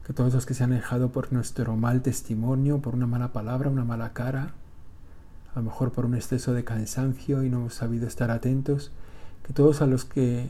Que 0.05 0.13
todos 0.13 0.33
los 0.33 0.45
que 0.45 0.53
se 0.53 0.63
han 0.63 0.71
alejado 0.71 1.11
por 1.11 1.31
nuestro 1.31 1.75
mal 1.75 2.01
testimonio, 2.01 2.79
por 2.79 2.95
una 2.95 3.07
mala 3.07 3.33
palabra, 3.33 3.69
una 3.69 3.85
mala 3.85 4.13
cara, 4.13 4.53
a 5.53 5.59
lo 5.59 5.63
mejor 5.63 5.91
por 5.91 6.05
un 6.05 6.15
exceso 6.15 6.53
de 6.53 6.63
cansancio 6.63 7.43
y 7.43 7.49
no 7.49 7.57
hemos 7.57 7.75
sabido 7.75 8.07
estar 8.07 8.31
atentos, 8.31 8.91
que 9.45 9.53
todos 9.53 9.81
a 9.81 9.87
los 9.87 10.05
que 10.05 10.49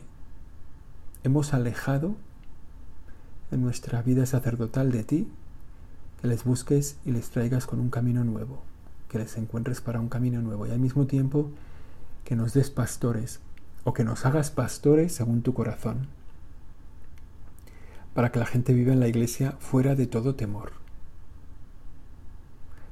hemos 1.24 1.54
alejado 1.54 2.16
en 3.52 3.62
nuestra 3.62 4.02
vida 4.02 4.26
sacerdotal 4.26 4.92
de 4.92 5.04
ti, 5.04 5.28
que 6.22 6.28
les 6.28 6.44
busques 6.44 6.98
y 7.06 7.12
les 7.12 7.30
traigas 7.30 7.66
con 7.66 7.80
un 7.80 7.90
camino 7.90 8.24
nuevo, 8.24 8.64
que 9.10 9.20
les 9.20 9.38
encuentres 9.38 9.82
para 9.82 10.00
un 10.00 10.10
camino 10.10 10.42
nuevo. 10.42 10.66
Y 10.68 10.72
al 10.72 10.80
mismo 10.80 11.06
tiempo 11.06 11.50
que 12.24 12.36
nos 12.36 12.54
des 12.54 12.70
pastores 12.70 13.40
o 13.84 13.94
que 13.94 14.04
nos 14.04 14.26
hagas 14.26 14.52
pastores 14.52 15.14
según 15.14 15.42
tu 15.42 15.54
corazón 15.54 16.08
para 18.14 18.32
que 18.32 18.40
la 18.40 18.46
gente 18.46 18.74
viva 18.74 18.94
en 18.94 19.00
la 19.00 19.08
iglesia 19.08 19.54
fuera 19.60 19.96
de 19.96 20.08
todo 20.08 20.36
temor, 20.36 20.74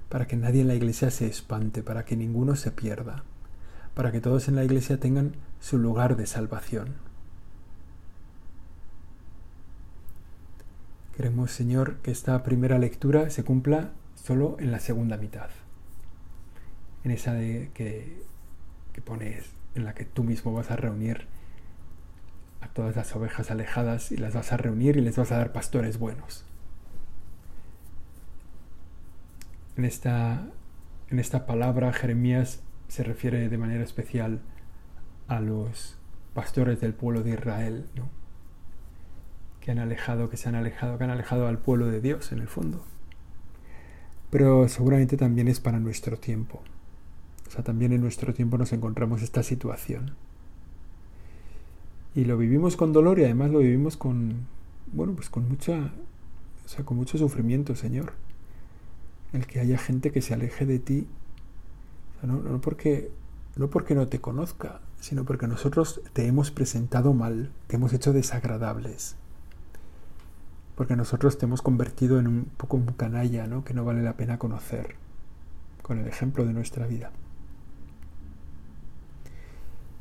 para 0.09 0.27
que 0.27 0.35
nadie 0.35 0.61
en 0.61 0.67
la 0.67 0.75
iglesia 0.75 1.11
se 1.11 1.27
espante, 1.27 1.83
para 1.83 2.05
que 2.05 2.17
ninguno 2.17 2.55
se 2.55 2.71
pierda, 2.71 3.23
para 3.93 4.11
que 4.11 4.21
todos 4.21 4.47
en 4.47 4.55
la 4.55 4.63
iglesia 4.63 4.99
tengan 4.99 5.35
su 5.59 5.77
lugar 5.77 6.17
de 6.17 6.25
salvación. 6.25 6.95
Queremos, 11.15 11.51
Señor, 11.51 11.97
que 11.97 12.09
esta 12.09 12.41
primera 12.41 12.79
lectura 12.79 13.29
se 13.29 13.43
cumpla 13.43 13.91
solo 14.15 14.57
en 14.59 14.71
la 14.71 14.79
segunda 14.79 15.17
mitad, 15.17 15.49
en 17.03 17.11
esa 17.11 17.33
de 17.33 17.69
que, 17.75 18.23
que 18.91 19.01
pones, 19.01 19.45
en 19.75 19.85
la 19.85 19.93
que 19.93 20.05
tú 20.05 20.23
mismo 20.23 20.53
vas 20.53 20.71
a 20.71 20.75
reunir 20.75 21.27
a 22.61 22.67
todas 22.67 22.95
las 22.95 23.15
ovejas 23.15 23.51
alejadas 23.51 24.11
y 24.11 24.17
las 24.17 24.33
vas 24.33 24.53
a 24.53 24.57
reunir 24.57 24.97
y 24.97 25.01
les 25.01 25.17
vas 25.17 25.31
a 25.31 25.37
dar 25.37 25.51
pastores 25.51 25.97
buenos. 25.97 26.45
En 29.77 29.85
esta, 29.85 30.47
en 31.09 31.19
esta 31.19 31.45
palabra 31.45 31.91
Jeremías 31.93 32.61
se 32.87 33.03
refiere 33.03 33.49
de 33.49 33.57
manera 33.57 33.83
especial 33.83 34.41
a 35.27 35.39
los 35.39 35.97
pastores 36.33 36.79
del 36.81 36.93
pueblo 36.93 37.23
de 37.23 37.31
Israel, 37.31 37.85
que 39.61 39.71
han 39.71 39.79
alejado, 39.79 40.29
que 40.29 40.37
se 40.37 40.49
han 40.49 40.55
alejado, 40.55 40.97
que 40.97 41.03
han 41.03 41.09
alejado 41.09 41.47
al 41.47 41.57
pueblo 41.57 41.87
de 41.87 42.01
Dios 42.01 42.31
en 42.31 42.39
el 42.39 42.47
fondo. 42.47 42.85
Pero 44.29 44.67
seguramente 44.67 45.17
también 45.17 45.47
es 45.47 45.59
para 45.59 45.79
nuestro 45.79 46.17
tiempo. 46.17 46.61
O 47.51 47.53
sea, 47.53 47.65
también 47.65 47.91
en 47.91 47.99
nuestro 47.99 48.33
tiempo 48.33 48.57
nos 48.57 48.71
encontramos 48.71 49.21
esta 49.21 49.43
situación. 49.43 50.11
Y 52.15 52.23
lo 52.23 52.37
vivimos 52.37 52.77
con 52.77 52.93
dolor 52.93 53.19
y 53.19 53.25
además 53.25 53.51
lo 53.51 53.59
vivimos 53.59 53.97
con, 53.97 54.47
bueno, 54.93 55.11
pues 55.15 55.29
con 55.29 55.49
mucha, 55.49 55.91
o 56.63 56.69
sea, 56.69 56.85
con 56.85 56.95
mucho 56.95 57.17
sufrimiento, 57.17 57.75
Señor. 57.75 58.13
El 59.33 59.47
que 59.47 59.59
haya 59.59 59.77
gente 59.77 60.13
que 60.13 60.21
se 60.21 60.33
aleje 60.33 60.65
de 60.65 60.79
ti, 60.79 61.07
no, 62.23 62.37
no, 62.37 62.61
porque, 62.61 63.11
no 63.57 63.69
porque 63.69 63.95
no 63.95 64.07
te 64.07 64.21
conozca, 64.21 64.79
sino 65.01 65.25
porque 65.25 65.47
nosotros 65.47 65.99
te 66.13 66.27
hemos 66.27 66.51
presentado 66.51 67.13
mal, 67.13 67.51
te 67.67 67.75
hemos 67.75 67.91
hecho 67.91 68.13
desagradables. 68.13 69.17
Porque 70.77 70.95
nosotros 70.95 71.37
te 71.37 71.47
hemos 71.47 71.61
convertido 71.61 72.17
en 72.17 72.27
un 72.27 72.45
poco 72.45 72.77
un 72.77 72.85
canalla, 72.85 73.45
¿no? 73.45 73.65
Que 73.65 73.73
no 73.73 73.83
vale 73.83 74.03
la 74.03 74.15
pena 74.15 74.39
conocer, 74.39 74.95
con 75.81 75.99
el 75.99 76.07
ejemplo 76.07 76.45
de 76.45 76.53
nuestra 76.53 76.87
vida. 76.87 77.11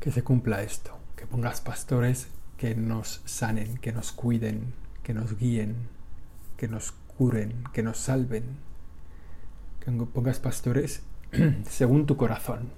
Que 0.00 0.10
se 0.10 0.24
cumpla 0.24 0.62
esto 0.62 1.00
que 1.20 1.26
pongas 1.26 1.60
pastores 1.60 2.28
que 2.56 2.74
nos 2.74 3.20
sanen, 3.26 3.76
que 3.76 3.92
nos 3.92 4.10
cuiden, 4.10 4.72
que 5.02 5.12
nos 5.12 5.36
guíen, 5.36 5.76
que 6.56 6.66
nos 6.66 6.92
curen, 6.92 7.64
que 7.74 7.82
nos 7.82 7.98
salven. 7.98 8.44
Que 9.84 9.90
pongas 9.90 10.40
pastores 10.40 11.02
según 11.68 12.06
tu 12.06 12.16
corazón, 12.16 12.70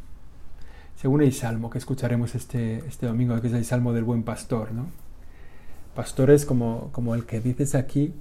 según 0.97 1.23
el 1.23 1.33
salmo 1.33 1.71
que 1.71 1.79
escucharemos 1.79 2.35
este, 2.35 2.79
este 2.79 3.07
domingo, 3.07 3.41
que 3.41 3.47
es 3.47 3.52
el 3.52 3.64
salmo 3.64 3.93
del 3.93 4.02
buen 4.02 4.25
pastor, 4.25 4.73
¿no? 4.73 4.87
Pastores 5.95 6.45
como, 6.45 6.91
como 6.91 7.14
el 7.14 7.26
que 7.26 7.41
dices 7.41 7.76
aquí 7.76 8.12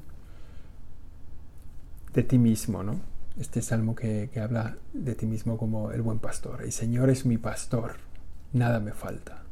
de 2.14 2.22
ti 2.22 2.38
mismo, 2.38 2.84
¿no? 2.84 3.00
Este 3.40 3.64
salmo 3.64 3.96
que, 3.96 4.30
que 4.32 4.40
habla 4.40 4.78
de 4.94 5.16
ti 5.16 5.26
mismo 5.26 5.58
como 5.58 5.92
el 5.92 6.04
buen 6.04 6.20
pastor. 6.20 6.62
El 6.62 6.72
Señor 6.72 7.10
es 7.10 7.26
mi 7.26 7.40
pastor, 7.40 7.96
nada 8.54 8.80
me 8.80 8.92
falta. 8.92 9.44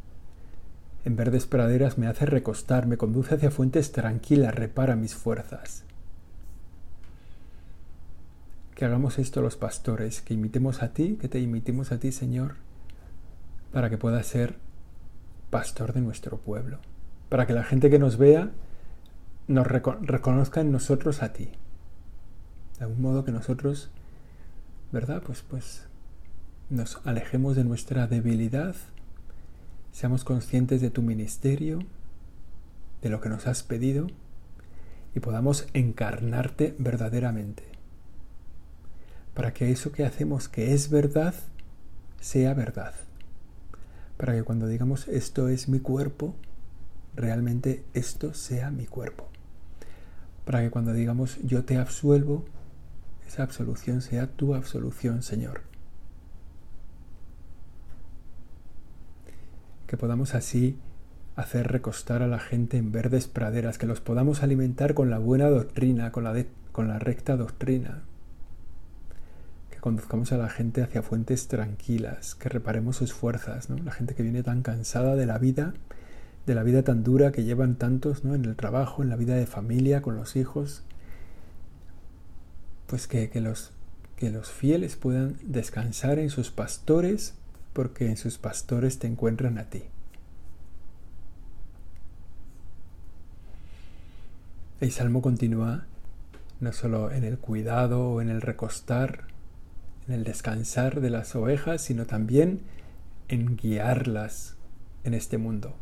En 1.06 1.16
verdes 1.16 1.46
praderas 1.46 1.98
me 1.98 2.08
hace 2.08 2.26
recostar, 2.26 2.86
me 2.86 2.98
conduce 2.98 3.36
hacia 3.36 3.52
fuentes 3.52 3.92
tranquilas, 3.92 4.54
repara 4.54 4.96
mis 4.96 5.16
fuerzas. 5.16 5.84
Que 8.76 8.86
hagamos 8.86 9.20
esto 9.20 9.42
los 9.42 9.56
pastores, 9.56 10.22
que 10.22 10.34
imitemos 10.34 10.84
a 10.84 10.94
ti, 10.94 11.18
que 11.20 11.28
te 11.28 11.40
imitemos 11.40 11.92
a 11.92 12.00
ti, 12.00 12.12
Señor, 12.12 12.56
para 13.72 13.90
que 13.90 13.98
puedas 13.98 14.28
ser 14.28 14.58
pastor 15.50 15.94
de 15.94 16.02
nuestro 16.02 16.38
pueblo, 16.38 16.80
para 17.30 17.48
que 17.48 17.54
la 17.54 17.64
gente 17.64 17.90
que 17.90 18.00
nos 18.00 18.18
vea 18.18 18.52
nos 19.48 19.66
reconozca 19.66 20.62
en 20.62 20.72
nosotros 20.72 21.24
a 21.24 21.34
ti. 21.34 21.50
De 22.78 22.86
algún 22.86 23.02
modo 23.02 23.26
que 23.26 23.32
nosotros, 23.32 23.90
¿verdad? 24.92 25.24
Pues, 25.26 25.42
pues 25.42 25.89
nos 26.70 27.00
alejemos 27.04 27.56
de 27.56 27.64
nuestra 27.64 28.08
debilidad 28.08 28.76
seamos 29.92 30.24
conscientes 30.24 30.82
de 30.82 30.92
tu 30.92 31.02
ministerio, 31.02 31.80
de 33.02 33.10
lo 33.10 33.22
que 33.22 33.30
nos 33.30 33.48
has 33.48 33.64
pedido 33.64 34.08
y 35.16 35.20
podamos 35.20 35.68
encarnarte 35.74 36.76
verdaderamente. 36.78 37.64
Para 39.34 39.54
que 39.54 39.72
eso 39.72 39.92
que 39.92 40.06
hacemos 40.06 40.48
que 40.48 40.74
es 40.74 40.90
verdad, 40.90 41.34
sea 42.20 42.54
verdad. 42.54 42.94
Para 44.18 44.34
que 44.34 44.44
cuando 44.44 44.68
digamos 44.68 45.08
esto 45.08 45.48
es 45.50 45.70
mi 45.70 45.80
cuerpo, 45.80 46.36
realmente 47.16 47.84
esto 47.94 48.34
sea 48.34 48.70
mi 48.70 48.86
cuerpo. 48.86 49.28
Para 50.46 50.62
que 50.62 50.70
cuando 50.70 50.94
digamos 50.94 51.40
yo 51.44 51.64
te 51.64 51.78
absuelvo, 51.78 52.46
esa 53.28 53.44
absolución 53.44 54.02
sea 54.02 54.28
tu 54.28 54.56
absolución, 54.56 55.24
Señor. 55.24 55.69
Que 59.90 59.98
podamos 59.98 60.36
así 60.36 60.78
hacer 61.36 61.68
recostar 61.68 62.22
a 62.22 62.28
la 62.28 62.38
gente 62.38 62.78
en 62.78 62.92
verdes 62.92 63.28
praderas, 63.28 63.80
que 63.80 63.88
los 63.88 64.02
podamos 64.02 64.44
alimentar 64.44 64.94
con 64.94 65.10
la 65.10 65.18
buena 65.18 65.50
doctrina, 65.50 66.12
con 66.12 66.24
la, 66.24 66.46
con 66.72 66.88
la 66.88 67.00
recta 67.00 67.36
doctrina, 67.36 68.04
que 69.72 69.80
conduzcamos 69.80 70.32
a 70.32 70.38
la 70.38 70.48
gente 70.48 70.84
hacia 70.84 71.02
fuentes 71.02 71.48
tranquilas, 71.48 72.36
que 72.36 72.50
reparemos 72.50 72.98
sus 72.98 73.14
fuerzas, 73.14 73.72
¿no? 73.72 73.78
la 73.78 73.92
gente 73.92 74.14
que 74.14 74.22
viene 74.22 74.44
tan 74.44 74.62
cansada 74.62 75.16
de 75.16 75.26
la 75.26 75.40
vida, 75.40 75.74
de 76.46 76.54
la 76.54 76.62
vida 76.62 76.84
tan 76.84 77.04
dura 77.04 77.32
que 77.32 77.44
llevan 77.44 77.76
tantos 77.76 78.24
¿no? 78.24 78.36
en 78.36 78.46
el 78.46 78.56
trabajo, 78.56 79.02
en 79.02 79.10
la 79.10 79.16
vida 79.16 79.34
de 79.34 79.48
familia, 79.48 80.04
con 80.04 80.16
los 80.16 80.36
hijos, 80.36 80.84
pues 82.86 83.08
que, 83.08 83.32
que 83.32 83.42
los, 83.42 83.72
que 84.18 84.30
los 84.30 84.52
fieles 84.52 84.98
puedan 84.98 85.38
descansar 85.42 86.20
en 86.20 86.30
sus 86.30 86.52
pastores, 86.52 87.39
porque 87.80 88.08
en 88.10 88.18
sus 88.18 88.38
pastores 88.38 89.00
te 89.00 89.08
encuentran 89.08 89.58
a 89.58 89.70
ti. 89.70 89.84
El 94.82 94.92
salmo 94.92 95.22
continúa 95.22 95.86
no 96.60 96.74
solo 96.74 97.10
en 97.10 97.24
el 97.24 97.38
cuidado 97.38 98.10
o 98.10 98.22
en 98.22 98.28
el 98.28 98.42
recostar, 98.42 99.28
en 100.10 100.14
el 100.14 100.26
descansar 100.26 101.00
de 101.00 101.10
las 101.10 101.34
ovejas, 101.38 101.82
sino 101.82 102.06
también 102.06 102.60
en 103.30 103.56
guiarlas 103.56 104.58
en 105.06 105.14
este 105.14 105.38
mundo. 105.38 105.74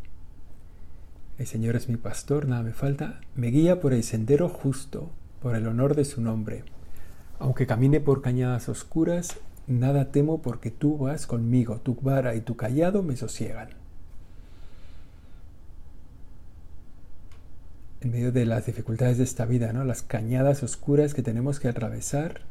El 1.40 1.48
Señor 1.48 1.76
es 1.76 1.90
mi 1.90 1.98
pastor, 1.98 2.48
nada 2.48 2.62
me 2.62 2.74
falta, 2.74 3.22
me 3.34 3.48
guía 3.48 3.82
por 3.82 3.92
el 3.92 4.04
sendero 4.04 4.50
justo, 4.50 5.10
por 5.42 5.56
el 5.56 5.66
honor 5.66 5.96
de 5.96 6.06
su 6.06 6.22
nombre. 6.22 6.64
Aunque 7.40 7.66
camine 7.66 8.00
por 8.02 8.22
cañadas 8.22 8.70
oscuras, 8.70 9.40
Nada 9.68 10.14
temo 10.14 10.42
porque 10.42 10.72
tú 10.72 10.98
vas 10.98 11.28
conmigo, 11.28 11.82
tu 11.82 11.96
vara 11.96 12.36
y 12.36 12.42
tu 12.42 12.56
callado 12.56 13.04
me 13.04 13.18
sosiegan. 13.18 13.70
En 18.00 18.12
medio 18.12 18.32
de 18.32 18.46
las 18.46 18.66
dificultades 18.66 19.18
de 19.18 19.26
esta 19.26 19.46
vida, 19.46 19.74
¿no? 19.74 19.84
las 19.84 20.04
cañadas 20.04 20.64
oscuras 20.64 21.14
que 21.14 21.22
tenemos 21.22 21.60
que 21.60 21.68
atravesar, 21.68 22.42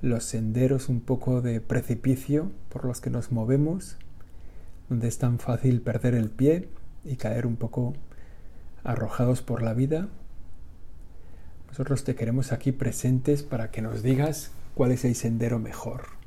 los 0.00 0.24
senderos 0.24 0.88
un 0.88 1.00
poco 1.00 1.42
de 1.42 1.60
precipicio 1.60 2.50
por 2.70 2.86
los 2.86 3.02
que 3.02 3.10
nos 3.10 3.30
movemos, 3.30 3.96
donde 4.88 5.08
es 5.08 5.18
tan 5.18 5.38
fácil 5.38 5.82
perder 5.82 6.14
el 6.14 6.30
pie 6.30 6.70
y 7.04 7.16
caer 7.16 7.46
un 7.46 7.56
poco 7.56 7.92
arrojados 8.84 9.42
por 9.42 9.60
la 9.60 9.74
vida. 9.74 10.08
Nosotros 11.66 12.04
te 12.04 12.14
queremos 12.14 12.52
aquí 12.52 12.72
presentes 12.72 13.42
para 13.42 13.70
que 13.70 13.82
nos 13.82 14.02
digas 14.02 14.52
cuál 14.74 14.92
es 14.92 15.04
el 15.04 15.14
sendero 15.14 15.58
mejor 15.58 16.17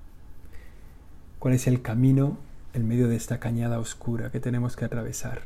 cuál 1.42 1.56
es 1.56 1.66
el 1.66 1.82
camino 1.82 2.38
en 2.76 2.88
medio 2.88 3.08
de 3.08 3.16
esta 3.16 3.40
cañada 3.40 3.80
oscura 3.80 4.30
que 4.30 4.40
tenemos 4.40 4.76
que 4.76 4.86
atravesar. 4.86 5.42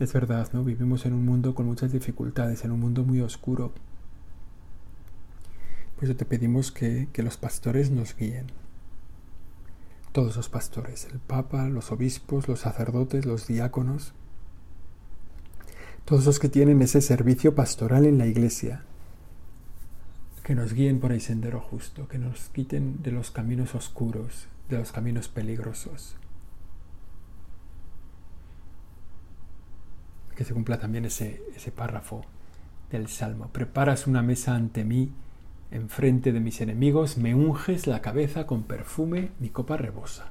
Es 0.00 0.12
verdad, 0.12 0.48
¿no? 0.52 0.64
Vivimos 0.64 1.06
en 1.06 1.12
un 1.12 1.24
mundo 1.24 1.54
con 1.54 1.66
muchas 1.66 1.92
dificultades, 1.92 2.64
en 2.64 2.72
un 2.72 2.80
mundo 2.80 3.04
muy 3.04 3.20
oscuro. 3.20 3.72
Por 5.94 6.02
eso 6.02 6.16
te 6.16 6.24
pedimos 6.24 6.72
que, 6.72 7.06
que 7.12 7.22
los 7.22 7.36
pastores 7.36 7.92
nos 7.92 8.16
guíen. 8.16 8.46
Todos 10.10 10.34
los 10.34 10.48
pastores, 10.48 11.04
el 11.04 11.20
Papa, 11.20 11.68
los 11.68 11.92
obispos, 11.92 12.48
los 12.48 12.58
sacerdotes, 12.58 13.26
los 13.26 13.46
diáconos, 13.46 14.12
todos 16.04 16.26
los 16.26 16.40
que 16.40 16.48
tienen 16.48 16.82
ese 16.82 17.00
servicio 17.00 17.54
pastoral 17.54 18.06
en 18.06 18.18
la 18.18 18.26
iglesia, 18.26 18.82
que 20.46 20.54
nos 20.54 20.72
guíen 20.72 21.00
por 21.00 21.10
el 21.10 21.20
sendero 21.20 21.60
justo, 21.60 22.06
que 22.06 22.18
nos 22.18 22.50
quiten 22.50 23.02
de 23.02 23.10
los 23.10 23.32
caminos 23.32 23.74
oscuros, 23.74 24.46
de 24.68 24.78
los 24.78 24.92
caminos 24.92 25.26
peligrosos. 25.26 26.14
Que 30.36 30.44
se 30.44 30.54
cumpla 30.54 30.78
también 30.78 31.04
ese, 31.04 31.42
ese 31.56 31.72
párrafo 31.72 32.24
del 32.92 33.08
Salmo. 33.08 33.48
Preparas 33.48 34.06
una 34.06 34.22
mesa 34.22 34.54
ante 34.54 34.84
mí 34.84 35.10
Enfrente 35.72 36.32
de 36.32 36.38
mis 36.38 36.60
enemigos 36.60 37.18
me 37.18 37.34
unges 37.34 37.88
la 37.88 38.00
cabeza 38.00 38.46
con 38.46 38.62
perfume, 38.62 39.30
mi 39.40 39.48
copa 39.48 39.76
rebosa. 39.76 40.30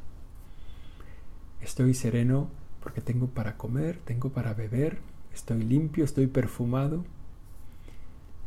Estoy 1.60 1.94
sereno 1.94 2.50
porque 2.82 3.02
tengo 3.02 3.28
para 3.28 3.58
comer, 3.58 4.00
tengo 4.06 4.30
para 4.30 4.54
beber, 4.54 5.00
estoy 5.34 5.62
limpio, 5.64 6.06
estoy 6.06 6.28
perfumado. 6.28 7.04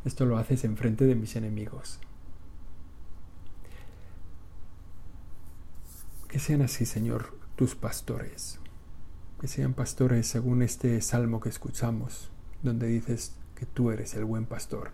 Esto 0.08 0.24
lo 0.26 0.38
haces 0.38 0.64
enfrente 0.64 1.04
de 1.04 1.14
mis 1.14 1.36
enemigos. 1.36 2.00
Que 6.28 6.38
sean 6.38 6.62
así, 6.62 6.84
Señor, 6.84 7.38
tus 7.54 7.74
pastores. 7.74 8.58
Que 9.40 9.48
sean 9.48 9.74
pastores 9.74 10.26
según 10.26 10.62
este 10.62 11.00
salmo 11.00 11.40
que 11.40 11.48
escuchamos, 11.48 12.30
donde 12.62 12.88
dices 12.88 13.36
que 13.54 13.66
tú 13.66 13.90
eres 13.90 14.14
el 14.14 14.24
buen 14.24 14.46
pastor 14.46 14.90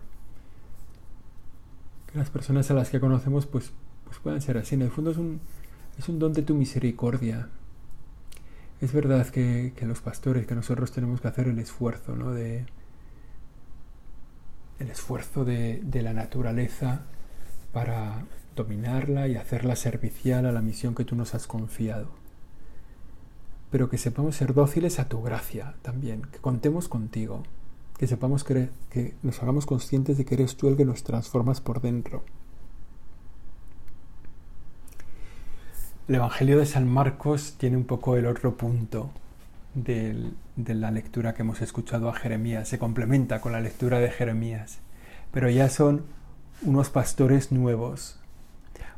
las 2.15 2.29
personas 2.29 2.71
a 2.71 2.73
las 2.73 2.89
que 2.89 2.99
conocemos 2.99 3.45
pues, 3.45 3.71
pues 4.05 4.19
puedan 4.19 4.41
ser 4.41 4.57
así. 4.57 4.75
En 4.75 4.81
el 4.81 4.91
fondo 4.91 5.11
es 5.11 5.17
un, 5.17 5.41
es 5.97 6.09
un 6.09 6.17
don 6.19 6.33
de 6.33 6.41
tu 6.41 6.55
misericordia. 6.55 7.49
Es 8.81 8.93
verdad 8.93 9.27
que, 9.27 9.73
los 9.81 10.01
pastores, 10.01 10.47
que 10.47 10.55
nosotros 10.55 10.91
tenemos 10.91 11.21
que 11.21 11.27
hacer 11.27 11.47
el 11.47 11.59
esfuerzo, 11.59 12.15
¿no? 12.15 12.31
De, 12.31 12.65
el 14.79 14.89
esfuerzo 14.89 15.45
de, 15.45 15.81
de 15.83 16.01
la 16.01 16.13
naturaleza 16.13 17.01
para 17.71 18.25
dominarla 18.55 19.27
y 19.27 19.35
hacerla 19.35 19.75
servicial 19.75 20.45
a 20.45 20.51
la 20.51 20.61
misión 20.61 20.95
que 20.95 21.05
tú 21.05 21.15
nos 21.15 21.35
has 21.35 21.47
confiado. 21.47 22.07
Pero 23.71 23.89
que 23.89 23.97
sepamos 23.97 24.35
ser 24.35 24.53
dóciles 24.53 24.99
a 24.99 25.09
tu 25.09 25.21
gracia 25.21 25.75
también, 25.81 26.21
que 26.23 26.39
contemos 26.39 26.87
contigo 26.87 27.43
que 27.97 28.07
sepamos 28.07 28.43
que, 28.43 28.69
que 28.89 29.15
nos 29.23 29.41
hagamos 29.41 29.65
conscientes 29.65 30.17
de 30.17 30.25
que 30.25 30.35
eres 30.35 30.57
tú 30.57 30.67
el 30.67 30.75
que 30.75 30.85
nos 30.85 31.03
transformas 31.03 31.61
por 31.61 31.81
dentro. 31.81 32.23
El 36.07 36.15
Evangelio 36.15 36.59
de 36.59 36.65
San 36.65 36.87
Marcos 36.87 37.55
tiene 37.57 37.77
un 37.77 37.85
poco 37.85 38.15
el 38.15 38.27
otro 38.27 38.57
punto 38.57 39.09
de 39.75 40.33
la 40.55 40.89
lectura 40.89 41.33
que 41.33 41.41
hemos 41.41 41.61
escuchado 41.61 42.09
a 42.09 42.13
Jeremías. 42.13 42.67
Se 42.67 42.79
complementa 42.79 43.41
con 43.41 43.51
la 43.51 43.59
lectura 43.59 43.99
de 43.99 44.09
Jeremías. 44.09 44.79
Pero 45.31 45.49
ya 45.49 45.69
son 45.69 46.05
unos 46.63 46.89
pastores 46.89 47.51
nuevos. 47.51 48.19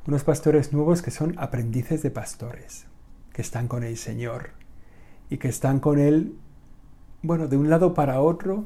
Unos 0.05 0.23
pastores 0.23 0.71
nuevos 0.71 1.01
que 1.01 1.11
son 1.11 1.33
aprendices 1.37 2.03
de 2.03 2.11
pastores. 2.11 2.85
Que 3.33 3.41
están 3.41 3.67
con 3.67 3.83
el 3.83 3.97
Señor. 3.97 4.51
Y 5.29 5.37
que 5.37 5.49
están 5.49 5.79
con 5.79 5.99
Él, 5.99 6.35
bueno, 7.23 7.47
de 7.47 7.57
un 7.57 7.69
lado 7.69 7.93
para 7.93 8.21
otro, 8.21 8.63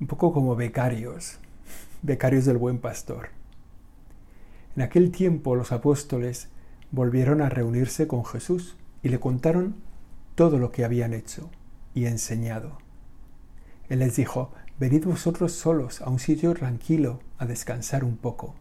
un 0.00 0.06
poco 0.06 0.32
como 0.32 0.56
becarios, 0.56 1.38
becarios 2.02 2.46
del 2.46 2.56
buen 2.56 2.78
pastor. 2.78 3.28
En 4.74 4.82
aquel 4.82 5.12
tiempo 5.12 5.54
los 5.54 5.70
apóstoles 5.70 6.48
volvieron 6.90 7.42
a 7.42 7.50
reunirse 7.50 8.06
con 8.06 8.24
Jesús 8.24 8.76
y 9.02 9.10
le 9.10 9.20
contaron 9.20 9.76
todo 10.34 10.58
lo 10.58 10.70
que 10.72 10.84
habían 10.84 11.12
hecho 11.12 11.50
y 11.94 12.06
enseñado. 12.06 12.78
Él 13.88 13.98
les 13.98 14.16
dijo, 14.16 14.52
venid 14.78 15.04
vosotros 15.04 15.52
solos 15.52 16.00
a 16.00 16.10
un 16.10 16.18
sitio 16.18 16.54
tranquilo 16.54 17.20
a 17.38 17.46
descansar 17.46 18.04
un 18.04 18.16
poco, 18.16 18.54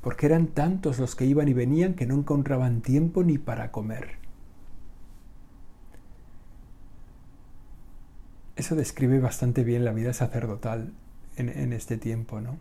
porque 0.00 0.26
eran 0.26 0.48
tantos 0.48 0.98
los 0.98 1.14
que 1.14 1.26
iban 1.26 1.48
y 1.48 1.52
venían 1.52 1.94
que 1.94 2.06
no 2.06 2.14
encontraban 2.14 2.80
tiempo 2.80 3.22
ni 3.24 3.38
para 3.38 3.70
comer. 3.70 4.16
Eso 8.56 8.74
describe 8.74 9.20
bastante 9.20 9.62
bien 9.62 9.84
la 9.84 9.92
vida 9.92 10.12
sacerdotal 10.12 10.92
en, 11.36 11.72
este 11.72 11.96
tiempo, 11.96 12.40
¿no? 12.40 12.58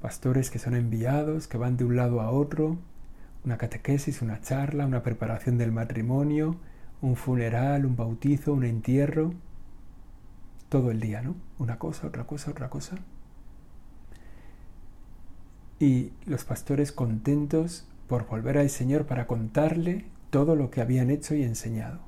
Pastores 0.00 0.50
que 0.50 0.58
son 0.58 0.74
enviados, 0.74 1.46
que 1.46 1.58
van 1.58 1.76
de 1.76 1.84
un 1.84 1.96
lado 1.96 2.22
a 2.22 2.30
otro, 2.30 2.78
una 3.44 3.58
catequesis, 3.58 4.22
una 4.22 4.40
charla, 4.40 4.86
una 4.86 5.02
preparación 5.02 5.58
del 5.58 5.72
matrimonio, 5.72 6.56
un 7.00 7.16
funeral, 7.16 7.84
un 7.84 7.96
bautizo, 7.96 8.52
un 8.52 8.64
entierro, 8.64 9.34
todo 10.68 10.90
el 10.90 11.00
día, 11.00 11.20
¿no? 11.22 11.34
Una 11.58 11.78
cosa, 11.78 12.06
otra 12.06 12.24
cosa, 12.24 12.50
otra 12.50 12.70
cosa. 12.70 12.96
Y 15.78 16.12
los 16.24 16.44
pastores 16.44 16.92
contentos 16.92 17.86
por 18.06 18.26
volver 18.26 18.58
al 18.58 18.70
Señor 18.70 19.06
para 19.06 19.26
contarle 19.26 20.04
todo 20.30 20.54
lo 20.54 20.70
que 20.70 20.80
habían 20.80 21.10
hecho 21.10 21.34
y 21.34 21.42
enseñado. 21.42 22.00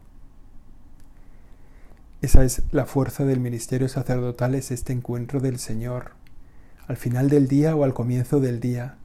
Esa 2.22 2.44
es 2.44 2.62
la 2.72 2.86
fuerza 2.86 3.24
del 3.26 3.40
ministerio 3.40 3.88
sacerdotal, 3.88 4.54
es 4.54 4.70
este 4.70 4.94
encuentro 4.94 5.40
del 5.40 5.58
Señor, 5.58 6.12
al 6.86 6.96
final 6.96 7.28
del 7.28 7.48
día 7.48 7.76
o 7.76 7.84
al 7.84 7.92
comienzo 7.92 8.40
del 8.40 8.60
día. 8.60 8.96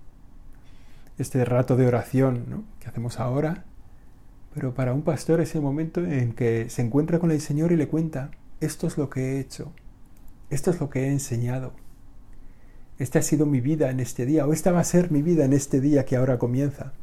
Este 1.20 1.46
rato 1.46 1.76
de 1.76 1.86
oración 1.86 2.66
que 2.80 2.88
hacemos 2.88 3.20
ahora, 3.20 3.66
pero 4.54 4.74
para 4.74 4.94
un 4.94 5.04
pastor 5.04 5.42
es 5.42 5.54
el 5.54 5.62
momento 5.62 6.04
en 6.04 6.34
que 6.34 6.70
se 6.70 6.82
encuentra 6.82 7.20
con 7.20 7.30
el 7.30 7.42
Señor 7.42 7.72
y 7.72 7.76
le 7.76 7.88
cuenta, 7.88 8.32
esto 8.62 8.88
es 8.88 8.98
lo 8.98 9.10
que 9.10 9.22
he 9.36 9.40
hecho, 9.40 9.72
esto 10.50 10.72
es 10.72 10.80
lo 10.80 10.90
que 10.90 11.04
he 11.04 11.12
enseñado, 11.12 11.74
esta 12.98 13.20
ha 13.20 13.22
sido 13.22 13.46
mi 13.46 13.60
vida 13.60 13.90
en 13.90 14.00
este 14.00 14.26
día, 14.26 14.48
o 14.48 14.54
esta 14.54 14.72
va 14.72 14.80
a 14.80 14.84
ser 14.86 15.12
mi 15.12 15.22
vida 15.22 15.44
en 15.44 15.54
este 15.54 15.82
día 15.82 16.06
que 16.06 16.16
ahora 16.16 16.40
comienza. 16.40 16.94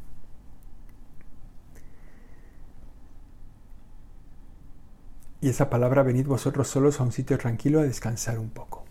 Y 5.41 5.49
esa 5.49 5.69
palabra, 5.69 6.01
venid 6.01 6.25
vosotros 6.25 6.67
solos 6.67 6.99
a 6.99 7.03
un 7.03 7.11
sitio 7.11 7.37
tranquilo 7.37 7.79
a 7.79 7.83
descansar 7.83 8.39
un 8.39 8.49
poco. 8.49 8.83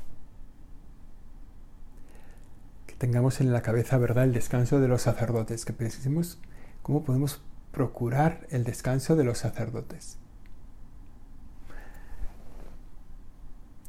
Que 2.85 2.85
tengamos 2.98 3.40
en 3.40 3.52
la 3.52 3.62
cabeza, 3.62 3.98
¿verdad?, 3.98 4.24
el 4.24 4.32
descanso 4.32 4.80
de 4.80 4.88
los 4.88 5.02
sacerdotes, 5.02 5.64
que 5.64 5.72
pensemos 5.72 6.38
cómo 6.82 7.04
podemos 7.04 7.42
procurar 7.72 8.46
el 8.50 8.64
descanso 8.64 9.16
de 9.16 9.24
los 9.24 9.38
sacerdotes. 9.38 10.18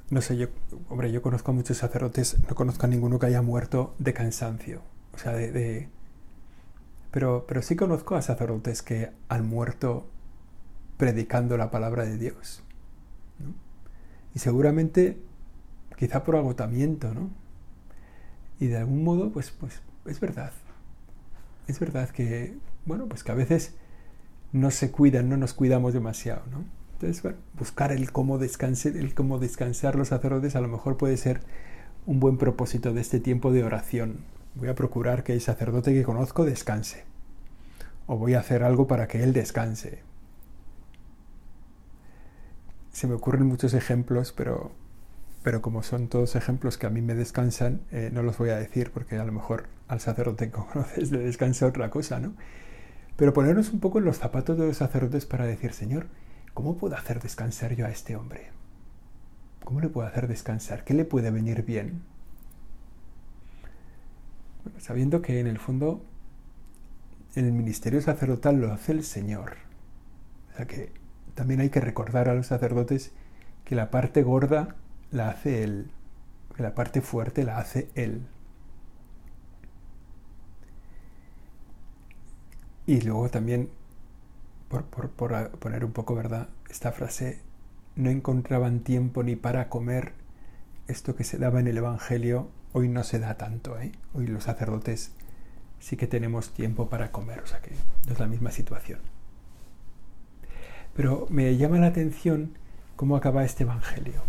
No 0.10 0.22
sé, 0.22 0.38
yo, 0.38 0.48
hombre, 0.89 1.12
yo 1.12 1.22
conozco 1.22 1.52
a 1.52 1.54
muchos 1.54 1.78
sacerdotes, 1.78 2.38
no 2.48 2.56
conozco 2.56 2.86
a 2.86 2.89
ninguno 2.89 3.20
que 3.20 3.26
haya 3.26 3.41
muerto 3.41 3.93
de 4.00 4.13
cansancio. 4.13 4.82
O 5.13 5.17
sea, 5.17 5.34
de, 5.34 5.89
pero, 7.12 7.46
pero 7.48 7.62
sí 7.62 7.76
conozco 7.76 8.15
a 8.15 8.22
sacerdotes 8.22 8.82
que 8.82 9.12
han 9.28 9.48
muerto 9.48 10.08
predicando 10.98 11.58
la 11.58 11.72
palabra 11.72 12.04
de 12.06 12.17
Dios. 12.17 12.63
Y 14.34 14.39
seguramente, 14.39 15.17
quizá 15.98 16.24
por 16.24 16.36
agotamiento, 16.36 17.13
¿no? 17.13 17.30
Y 18.60 18.67
de 18.67 18.78
algún 18.78 19.04
modo, 19.04 19.32
pues, 19.32 19.52
pues 19.52 19.82
es 20.06 20.20
verdad. 20.20 20.52
Es 21.67 21.80
verdad 21.80 22.10
que, 22.10 22.56
bueno, 22.86 23.08
pues 23.08 23.24
que 23.24 23.32
a 23.32 23.36
veces 23.36 23.76
no 24.52 24.72
se 24.72 24.91
cuidan, 24.91 25.30
no 25.30 25.38
nos 25.38 25.54
cuidamos 25.54 25.93
demasiado, 25.93 26.43
¿no? 26.52 26.63
Entonces, 26.93 27.22
bueno, 27.22 27.38
buscar 27.60 27.91
el 27.91 28.12
cómo, 28.12 28.39
el 28.39 29.13
cómo 29.13 29.39
descansar 29.39 29.96
los 29.96 30.08
sacerdotes 30.08 30.56
a 30.56 30.62
lo 30.62 30.67
mejor 30.67 30.98
puede 30.98 31.17
ser 31.17 31.41
un 32.06 32.20
buen 32.20 32.38
propósito 32.38 32.93
de 32.93 33.02
este 33.02 33.20
tiempo 33.20 33.52
de 33.52 33.63
oración. 33.63 34.22
Voy 34.56 34.70
a 34.70 34.76
procurar 34.76 35.24
que 35.24 35.34
el 35.34 35.41
sacerdote 35.41 35.93
que 35.93 36.04
conozco 36.04 36.46
descanse. 36.46 37.04
O 38.08 38.17
voy 38.17 38.34
a 38.34 38.39
hacer 38.39 38.63
algo 38.63 38.88
para 38.88 39.08
que 39.08 39.22
él 39.22 39.34
descanse 39.34 40.08
se 42.98 43.06
me 43.06 43.13
ocurren 43.13 43.46
muchos 43.46 43.76
ejemplos, 43.76 44.34
pero, 44.36 44.72
pero 45.47 45.62
como 45.62 45.81
son 45.81 46.10
todos 46.10 46.36
ejemplos 46.36 46.77
que 46.77 46.88
a 46.88 46.89
mí 46.89 47.01
me 47.01 47.15
descansan, 47.15 47.79
eh, 47.93 48.10
no 48.12 48.21
los 48.21 48.38
voy 48.38 48.49
a 48.49 48.57
decir 48.57 48.91
porque 48.91 49.15
a 49.15 49.23
lo 49.23 49.31
mejor 49.31 49.69
al 49.88 50.01
sacerdote 50.01 50.51
conoces 50.51 51.10
le 51.13 51.19
descansa 51.19 51.67
otra 51.67 51.89
cosa, 51.89 52.19
¿no? 52.19 52.33
Pero 53.15 53.31
ponernos 53.31 53.71
un 53.71 53.79
poco 53.79 53.99
en 53.99 54.03
los 54.03 54.17
zapatos 54.17 54.57
de 54.57 54.67
los 54.67 54.75
sacerdotes 54.75 55.25
para 55.25 55.45
decir, 55.45 55.71
Señor, 55.71 56.07
¿cómo 56.53 56.75
puedo 56.75 56.97
hacer 56.97 57.21
descansar 57.21 57.77
yo 57.77 57.86
a 57.86 57.89
este 57.89 58.17
hombre? 58.17 58.49
¿Cómo 59.63 59.79
le 59.79 59.88
puedo 59.88 60.05
hacer 60.05 60.27
descansar? 60.27 60.83
¿Qué 60.83 60.93
le 60.93 61.05
puede 61.05 61.31
venir 61.31 61.63
bien? 61.63 62.03
sabiendo 64.79 65.21
que 65.21 65.39
en 65.39 65.47
el 65.47 65.60
fondo 65.60 66.03
el 67.36 67.53
ministerio 67.53 68.01
sacerdotal 68.01 68.60
lo 68.60 68.73
hace 68.73 68.91
el 68.91 69.05
Señor. 69.05 69.53
O 70.51 70.57
sea 70.57 70.67
que 70.67 70.91
también 71.36 71.62
hay 71.62 71.69
que 71.69 71.79
recordar 71.79 72.27
a 72.27 72.33
los 72.33 72.47
sacerdotes 72.47 73.13
que 73.63 73.75
la 73.75 73.91
parte 73.91 74.23
gorda 74.23 74.75
la 75.12 75.30
hace 75.30 75.63
Él, 75.63 75.91
la 76.58 76.76
parte 76.76 77.02
fuerte 77.02 77.43
la 77.43 77.58
hace 77.58 77.89
Él. 77.96 78.28
Y 82.86 83.02
luego 83.02 83.30
también, 83.30 83.70
por, 84.70 84.86
poner 84.86 85.84
un 85.84 85.91
poco 85.91 86.15
verdad, 86.15 86.48
esta 86.70 86.91
frase, 86.91 87.41
no 87.96 88.10
encontraban 88.10 88.80
tiempo 88.80 89.24
ni 89.24 89.36
para 89.36 89.70
comer, 89.70 90.13
esto 90.88 91.15
que 91.15 91.26
se 91.26 91.38
daba 91.38 91.60
en 91.60 91.67
el 91.67 91.78
Evangelio, 91.78 92.50
hoy 92.72 92.88
no 92.88 93.04
se 93.04 93.20
da 93.20 93.36
tanto, 93.36 93.78
¿eh? 93.80 93.91
hoy 94.13 94.28
los 94.28 94.43
sacerdotes 94.43 95.12
sí 95.80 95.98
que 95.98 96.08
tenemos 96.08 96.54
tiempo 96.54 96.89
para 96.89 97.12
comer, 97.12 97.39
o 97.39 97.48
sea 97.48 97.62
que 97.62 97.72
no 98.06 98.13
es 98.13 98.20
la 98.20 98.28
misma 98.28 98.52
situación. 98.52 99.00
Pero 100.96 101.28
me 101.30 101.58
llama 101.58 101.78
la 101.78 101.88
atención 101.88 102.58
cómo 102.96 103.17
acaba 103.17 103.43
este 103.43 103.63
Evangelio. 103.63 104.22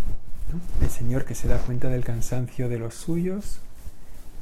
El 0.81 0.89
Señor 0.89 1.27
que 1.27 1.35
se 1.35 1.47
da 1.47 1.59
cuenta 1.59 1.91
del 1.91 2.05
cansancio 2.05 2.71
de 2.71 2.79
los 2.79 2.95
suyos, 2.95 3.61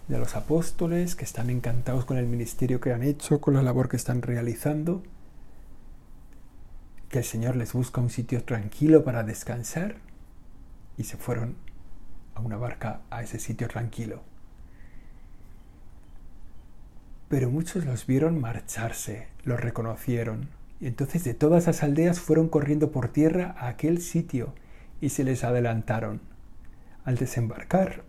de 0.07 0.19
los 0.19 0.37
apóstoles, 0.37 1.17
que 1.17 1.25
están 1.25 1.51
encantados 1.51 2.05
con 2.05 2.17
el 2.17 2.27
ministerio 2.27 2.81
que 2.81 2.93
han 2.93 3.03
hecho, 3.03 3.41
con 3.41 3.55
la 3.55 3.63
labor 3.63 3.89
que 3.89 3.97
están 3.97 4.23
realizando, 4.23 5.03
que 7.09 7.19
el 7.19 7.25
Señor 7.25 7.57
les 7.57 7.73
busca 7.73 8.01
un 8.01 8.11
sitio 8.11 8.45
tranquilo 8.45 9.03
para 9.03 9.25
descansar 9.25 9.97
y 10.97 11.05
se 11.05 11.17
fueron 11.17 11.57
a 12.37 12.41
una 12.41 12.57
barca 12.57 13.01
a 13.11 13.25
ese 13.25 13.41
sitio 13.41 13.67
tranquilo. 13.67 14.23
Pero 17.29 17.51
muchos 17.51 17.85
los 17.85 18.07
vieron 18.07 18.41
marcharse, 18.41 19.27
los 19.43 19.59
reconocieron, 19.59 20.51
y 20.81 20.87
entonces 20.87 21.25
de 21.25 21.35
todas 21.35 21.67
las 21.67 21.83
aldeas 21.83 22.21
fueron 22.21 22.49
corriendo 22.49 22.93
por 22.93 23.09
tierra 23.09 23.57
a 23.59 23.67
aquel 23.67 24.01
sitio 24.01 24.55
y 25.01 25.11
se 25.11 25.25
les 25.25 25.45
adelantaron. 25.45 26.21
Al 27.05 27.17
desembarcar, 27.17 28.05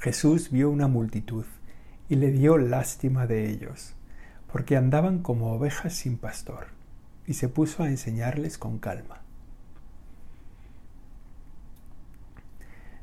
Jesús 0.00 0.50
vio 0.50 0.70
una 0.70 0.88
multitud 0.88 1.44
y 2.08 2.16
le 2.16 2.30
dio 2.30 2.58
lástima 2.58 3.26
de 3.26 3.50
ellos, 3.50 3.94
porque 4.52 4.76
andaban 4.76 5.22
como 5.22 5.52
ovejas 5.52 5.94
sin 5.94 6.16
pastor, 6.16 6.68
y 7.26 7.34
se 7.34 7.48
puso 7.48 7.82
a 7.82 7.88
enseñarles 7.88 8.58
con 8.58 8.78
calma. 8.78 9.20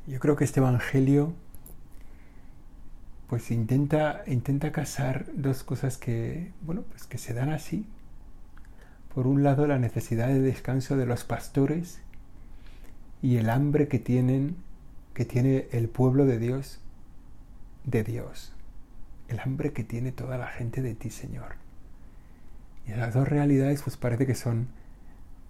Yo 0.06 0.18
creo 0.20 0.36
que 0.36 0.44
este 0.44 0.60
Evangelio 0.60 1.34
pues 3.28 3.50
intenta, 3.50 4.22
intenta 4.26 4.72
casar 4.72 5.26
dos 5.34 5.62
cosas 5.62 5.98
que, 5.98 6.50
bueno, 6.62 6.82
pues 6.82 7.04
que 7.04 7.18
se 7.18 7.34
dan 7.34 7.50
así. 7.50 7.86
Por 9.14 9.26
un 9.26 9.42
lado, 9.42 9.66
la 9.66 9.78
necesidad 9.78 10.28
de 10.28 10.40
descanso 10.40 10.96
de 10.96 11.04
los 11.04 11.24
pastores 11.24 12.00
y 13.22 13.36
el 13.36 13.50
hambre 13.50 13.88
que 13.88 13.98
tienen, 13.98 14.56
que 15.14 15.24
tiene 15.24 15.68
el 15.72 15.88
pueblo 15.88 16.26
de 16.26 16.38
Dios, 16.38 16.80
de 17.84 18.04
Dios. 18.04 18.54
El 19.28 19.40
hambre 19.40 19.72
que 19.72 19.84
tiene 19.84 20.12
toda 20.12 20.38
la 20.38 20.48
gente 20.48 20.82
de 20.82 20.94
ti, 20.94 21.10
Señor. 21.10 21.56
Y 22.86 22.92
las 22.92 23.14
dos 23.14 23.28
realidades, 23.28 23.82
pues 23.82 23.96
parece 23.96 24.26
que 24.26 24.34
son, 24.34 24.68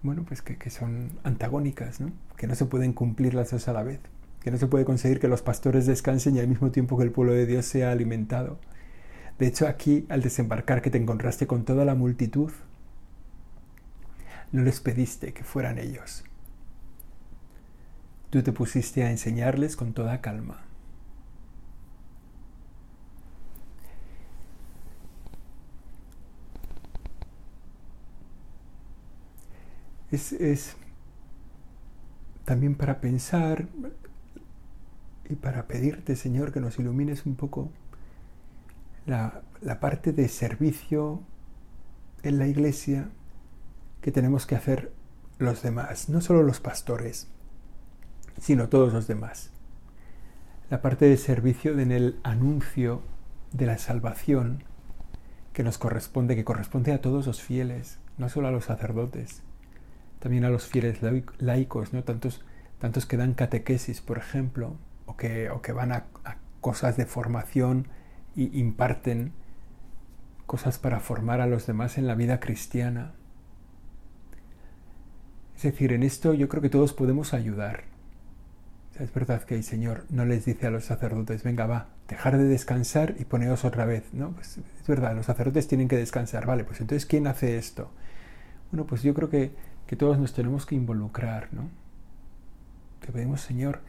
bueno, 0.03 0.23
pues 0.27 0.41
que, 0.41 0.57
que 0.57 0.69
son 0.69 1.11
antagónicas, 1.23 2.01
¿no? 2.01 2.11
Que 2.35 2.47
no 2.47 2.55
se 2.55 2.65
pueden 2.65 2.93
cumplir 2.93 3.33
las 3.33 3.51
dos 3.51 3.67
a 3.67 3.73
la 3.73 3.83
vez 3.83 3.99
que 4.41 4.51
no 4.51 4.57
se 4.57 4.67
puede 4.67 4.85
conseguir 4.85 5.19
que 5.19 5.27
los 5.27 5.41
pastores 5.41 5.85
descansen 5.85 6.35
y 6.35 6.39
al 6.39 6.47
mismo 6.47 6.71
tiempo 6.71 6.97
que 6.97 7.03
el 7.03 7.11
pueblo 7.11 7.33
de 7.33 7.45
Dios 7.45 7.65
sea 7.65 7.91
alimentado. 7.91 8.59
De 9.37 9.47
hecho, 9.47 9.67
aquí, 9.67 10.05
al 10.09 10.21
desembarcar 10.21 10.81
que 10.81 10.89
te 10.89 10.97
encontraste 10.97 11.47
con 11.47 11.65
toda 11.65 11.85
la 11.85 11.95
multitud, 11.95 12.51
no 14.51 14.63
les 14.63 14.79
pediste 14.79 15.33
que 15.33 15.43
fueran 15.43 15.77
ellos. 15.77 16.23
Tú 18.29 18.43
te 18.43 18.51
pusiste 18.51 19.03
a 19.03 19.11
enseñarles 19.11 19.75
con 19.75 19.93
toda 19.93 20.21
calma. 20.21 20.61
Es, 30.11 30.31
es 30.33 30.75
también 32.45 32.75
para 32.75 32.99
pensar, 32.99 33.67
y 35.29 35.35
para 35.35 35.67
pedirte, 35.67 36.15
Señor, 36.15 36.51
que 36.51 36.59
nos 36.59 36.79
ilumines 36.79 37.25
un 37.27 37.35
poco 37.35 37.71
la, 39.05 39.43
parte 39.79 40.11
de 40.11 40.27
servicio 40.27 41.21
en 42.23 42.39
la 42.39 42.47
iglesia 42.47 43.09
que 44.01 44.11
tenemos 44.11 44.47
que 44.47 44.55
hacer 44.55 44.91
los 45.37 45.61
demás, 45.61 46.09
no 46.09 46.19
solo 46.19 46.41
los 46.41 46.59
pastores, 46.59 47.27
sino 48.39 48.69
todos 48.69 48.93
los 48.93 49.07
demás. 49.07 49.51
La 50.69 50.81
parte 50.81 51.05
de 51.05 51.17
servicio 51.17 51.77
en 51.79 51.91
el 51.91 52.19
anuncio 52.23 53.01
de 53.51 53.65
la 53.65 53.77
salvación 53.77 54.63
que 55.53 55.63
nos 55.63 55.77
corresponde, 55.77 56.35
que 56.35 56.45
corresponde 56.45 56.93
a 56.93 57.01
todos 57.01 57.27
los 57.27 57.41
fieles, 57.41 57.99
no 58.17 58.29
solo 58.29 58.47
a 58.47 58.51
los 58.51 58.65
sacerdotes, 58.65 59.41
también 60.19 60.45
a 60.45 60.49
los 60.49 60.67
fieles 60.67 60.99
laicos, 61.39 61.93
¿no? 61.93 62.03
tantos, 62.03 62.43
tantos 62.79 63.05
que 63.05 63.17
dan 63.17 63.33
catequesis, 63.33 64.01
por 64.01 64.17
ejemplo, 64.17 64.75
o 65.05 65.17
que, 65.17 65.49
van 65.73 65.91
a, 65.91 66.05
cosas 66.61 66.97
de 66.97 67.05
formación 67.05 67.87
y 68.35 68.57
imparten 68.59 69.33
cosas 70.45 70.77
para 70.77 70.99
formar 70.99 71.41
a 71.41 71.47
los 71.47 71.65
demás 71.65 71.97
en 71.97 72.07
la 72.07 72.15
vida 72.15 72.39
cristiana. 72.39 73.13
Es 75.55 75.63
decir, 75.63 75.93
en 75.93 76.03
esto 76.03 76.33
yo 76.33 76.47
creo 76.47 76.61
que 76.61 76.69
todos 76.69 76.93
podemos 76.93 77.33
ayudar. 77.33 77.88
Es 78.99 79.13
verdad 79.13 79.43
que 79.43 79.55
el 79.55 79.63
Señor 79.63 80.05
no 80.09 80.25
les 80.25 80.45
dice 80.45 80.67
a 80.67 80.71
los 80.71 80.85
sacerdotes, 80.85 81.43
venga, 81.43 81.65
va, 81.65 81.87
dejar 82.07 82.37
de 82.37 82.43
descansar 82.43 83.15
y 83.17 83.25
poneos 83.25 83.63
otra 83.63 83.85
vez. 83.85 84.03
No, 84.13 84.31
pues 84.31 84.57
es 84.57 84.87
verdad, 84.87 85.15
los 85.15 85.25
sacerdotes 85.25 85.67
tienen 85.67 85.87
que 85.87 85.95
descansar. 85.95 86.45
Vale, 86.45 86.65
pues 86.65 86.81
entonces, 86.81 87.05
¿quién 87.05 87.27
hace 87.27 87.57
esto? 87.57 87.91
Bueno, 88.71 88.85
pues 88.85 89.01
yo 89.01 89.13
creo 89.13 89.29
que, 89.29 89.51
que 89.87 89.95
todos 89.95 90.19
nos 90.19 90.33
tenemos 90.33 90.65
que 90.65 90.75
involucrar, 90.75 91.47
¿no? 91.53 91.69
Que 93.01 93.11
pedimos, 93.11 93.41
Señor, 93.41 93.81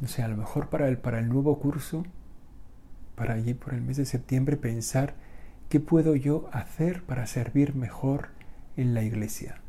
no 0.00 0.08
sé, 0.08 0.22
a 0.22 0.28
lo 0.28 0.36
mejor 0.36 0.68
para 0.68 0.88
el, 0.88 0.98
para 0.98 1.18
el 1.18 1.28
nuevo 1.28 1.58
curso, 1.58 2.04
para 3.16 3.34
allí 3.34 3.54
por 3.54 3.74
el 3.74 3.80
mes 3.80 3.96
de 3.96 4.04
septiembre, 4.04 4.56
pensar 4.56 5.14
qué 5.68 5.80
puedo 5.80 6.14
yo 6.14 6.48
hacer 6.52 7.02
para 7.02 7.26
servir 7.26 7.74
mejor 7.74 8.28
en 8.76 8.94
la 8.94 9.02
iglesia. 9.02 9.60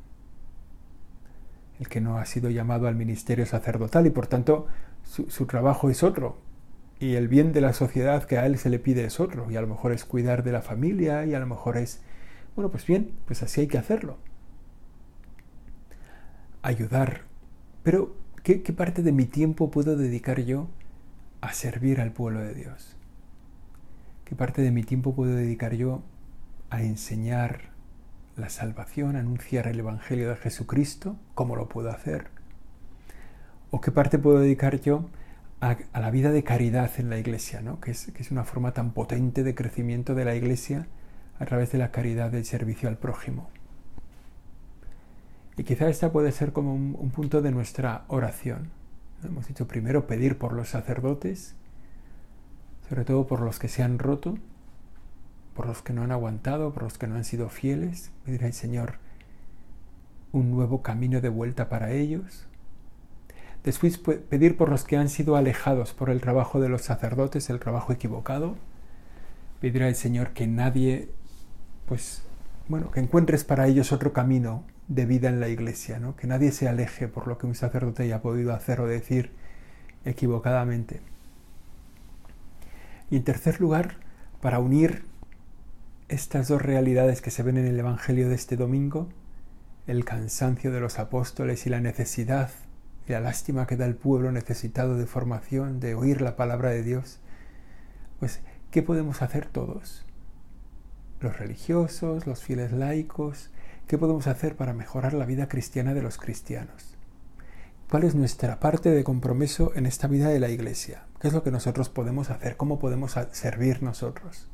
El 1.80 1.88
que 1.88 2.02
no 2.02 2.18
ha 2.18 2.26
sido 2.26 2.50
llamado 2.50 2.88
al 2.88 2.96
ministerio 2.96 3.46
sacerdotal 3.46 4.06
y 4.06 4.10
por 4.10 4.28
tanto 4.28 4.68
su, 5.04 5.46
trabajo 5.46 5.90
es 5.90 6.04
otro. 6.04 6.38
Y 7.00 7.16
el 7.16 7.28
bien 7.28 7.54
de 7.54 7.62
la 7.62 7.74
sociedad 7.74 8.26
que 8.26 8.38
a 8.38 8.46
él 8.46 8.58
se 8.58 8.70
le 8.70 8.80
pide 8.80 9.06
es 9.06 9.20
otro. 9.20 9.50
Y 9.50 9.56
a 9.56 9.62
lo 9.62 9.68
mejor 9.68 9.94
es 9.94 10.04
cuidar 10.04 10.44
de 10.44 10.52
la 10.52 10.62
familia 10.62 11.26
y 11.26 11.34
a 11.34 11.40
lo 11.40 11.48
mejor 11.48 11.78
es, 11.78 12.02
bueno, 12.56 12.70
pues 12.70 12.86
bien, 12.86 13.12
pues 13.26 13.42
así 13.42 13.62
hay 13.62 13.68
que 13.68 13.78
hacerlo. 13.78 14.18
Ayudar. 16.62 17.22
Pero 17.84 18.14
¿Qué, 18.44 18.74
parte 18.74 19.04
de 19.04 19.12
mi 19.12 19.26
tiempo 19.26 19.70
puedo 19.70 19.96
dedicar 19.96 20.40
yo 20.42 20.70
a 21.42 21.54
servir 21.54 22.00
al 22.00 22.12
pueblo 22.12 22.40
de 22.40 22.54
Dios? 22.54 22.96
¿Qué 24.26 24.36
parte 24.36 24.62
de 24.62 24.72
mi 24.72 24.84
tiempo 24.84 25.14
puedo 25.14 25.36
dedicar 25.36 25.74
yo 25.74 26.02
a 26.70 26.82
enseñar 26.82 27.69
la 28.40 28.50
salvación, 28.50 29.16
anunciar 29.16 29.68
el 29.68 29.80
Evangelio 29.80 30.30
de 30.30 30.36
Jesucristo? 30.36 31.18
¿Cómo 31.36 31.56
lo 31.56 31.70
puedo 31.70 31.90
hacer? 31.90 32.28
¿O 33.72 33.82
qué 33.82 33.92
parte 33.92 34.18
puedo 34.18 34.40
dedicar 34.40 34.80
yo 34.82 35.10
a, 35.62 35.78
la 36.00 36.12
vida 36.12 36.32
de 36.32 36.44
caridad 36.44 36.92
en 36.98 37.10
la 37.10 37.18
iglesia, 37.18 37.62
¿no? 37.62 37.80
que, 37.80 37.92
es, 37.92 38.12
que 38.12 38.24
es 38.24 38.32
una 38.32 38.44
forma 38.44 38.74
tan 38.74 38.92
potente 38.92 39.44
de 39.44 39.56
crecimiento 39.56 40.16
de 40.16 40.26
la 40.26 40.36
iglesia 40.36 40.88
a 41.38 41.46
través 41.46 41.72
de 41.72 41.78
la 41.78 41.92
caridad 41.92 42.32
del 42.32 42.46
servicio 42.46 42.90
al 42.90 42.98
prójimo? 42.98 43.50
Y 45.60 45.66
quizá 45.66 45.90
esta 45.90 46.14
puede 46.14 46.32
ser 46.32 46.54
como 46.54 46.74
un, 46.74 47.12
punto 47.12 47.42
de 47.42 47.52
nuestra 47.52 48.06
oración. 48.08 48.70
Hemos 49.26 49.46
dicho 49.46 49.68
primero 49.68 50.08
pedir 50.08 50.38
por 50.38 50.54
los 50.54 50.70
sacerdotes, 50.70 51.54
sobre 52.88 53.04
todo 53.04 53.28
por 53.28 53.42
los 53.42 53.60
que 53.60 53.68
se 53.68 53.84
han 53.84 54.00
roto, 54.00 54.38
por 55.60 55.68
los 55.68 55.82
que 55.82 55.92
no 55.92 56.04
han 56.04 56.14
aguantado, 56.14 56.72
por 56.72 56.84
los 56.84 56.98
que 56.98 57.06
no 57.06 57.16
han 57.16 57.26
sido 57.26 57.50
fieles. 57.50 58.12
Pedir 58.24 58.46
al 58.46 58.54
Señor 58.54 58.94
un 60.32 60.52
nuevo 60.52 60.82
camino 60.82 61.20
de 61.20 61.28
vuelta 61.28 61.68
para 61.68 61.92
ellos. 61.92 62.48
Después 63.66 63.98
pedir 63.98 64.56
por 64.56 64.70
los 64.70 64.86
que 64.86 64.96
han 64.96 65.10
sido 65.10 65.36
alejados 65.36 65.92
por 65.92 66.12
el 66.12 66.22
trabajo 66.22 66.62
de 66.62 66.70
los 66.70 66.84
sacerdotes, 66.84 67.50
el 67.50 67.60
trabajo 67.60 67.92
equivocado. 67.92 68.56
Pedir 69.60 69.84
al 69.84 69.96
Señor 69.96 70.30
que 70.30 70.48
nadie, 70.48 71.10
pues, 71.88 72.24
bueno, 72.70 72.90
que 72.92 73.02
encuentres 73.02 73.44
para 73.44 73.68
ellos 73.68 73.92
otro 73.92 74.14
camino 74.14 74.64
de 74.88 75.06
vida 75.06 75.28
en 75.28 75.42
la 75.42 75.50
iglesia, 75.50 76.00
¿no? 76.00 76.16
que 76.16 76.26
nadie 76.26 76.54
se 76.54 76.70
aleje 76.70 77.10
por 77.10 77.28
lo 77.28 77.38
que 77.38 77.48
un 77.48 77.56
sacerdote 77.56 78.04
haya 78.04 78.22
podido 78.22 78.54
hacer 78.54 78.80
o 78.80 78.88
decir 78.88 79.32
equivocadamente. 80.06 81.02
Y 83.12 83.18
en 83.18 83.26
tercer 83.26 83.60
lugar, 83.60 83.98
para 84.40 84.60
unir 84.60 85.09
estas 86.10 86.48
dos 86.48 86.62
realidades 86.62 87.22
que 87.22 87.32
se 87.32 87.44
ven 87.44 87.58
en 87.58 87.66
el 87.66 87.80
Evangelio 87.80 88.28
de 88.28 88.36
este 88.36 88.58
domingo, 88.58 89.10
el 89.88 90.06
cansancio 90.06 90.72
de 90.72 90.80
los 90.80 91.00
apóstoles 91.00 91.66
y 91.66 91.70
la 91.70 91.80
necesidad 91.80 92.52
y 93.08 93.14
la 93.14 93.22
lástima 93.22 93.66
que 93.66 93.78
da 93.78 93.86
el 93.86 93.96
pueblo 93.96 94.32
necesitado 94.32 94.98
de 94.98 95.06
formación, 95.06 95.80
de 95.80 95.96
oír 95.96 96.22
la 96.22 96.36
palabra 96.36 96.70
de 96.70 96.84
Dios, 96.84 97.20
pues, 98.20 98.42
¿qué 98.72 98.84
podemos 98.84 99.22
hacer 99.22 99.46
todos? 99.46 100.06
Los 101.22 101.38
religiosos, 101.40 102.28
los 102.28 102.44
fieles 102.44 102.72
laicos, 102.72 103.52
¿Qué 103.90 103.98
podemos 103.98 104.28
hacer 104.28 104.56
para 104.56 104.76
mejorar 104.76 105.14
la 105.14 105.26
vida 105.26 105.48
cristiana 105.50 105.96
de 105.96 106.04
los 106.04 106.20
cristianos? 106.20 106.96
¿Cuál 107.90 108.04
es 108.04 108.14
nuestra 108.14 108.60
parte 108.60 108.92
de 108.92 109.04
compromiso 109.04 109.72
en 109.74 109.88
esta 109.88 110.06
vida 110.08 110.30
de 110.30 110.40
la 110.40 110.50
Iglesia? 110.50 111.08
¿Qué 111.20 111.28
es 111.28 111.34
lo 111.34 111.42
que 111.42 111.50
nosotros 111.50 111.90
podemos 111.90 112.30
hacer? 112.30 112.56
¿Cómo 112.56 112.78
podemos 112.78 113.16
servir 113.32 113.82
nosotros? 113.82 114.48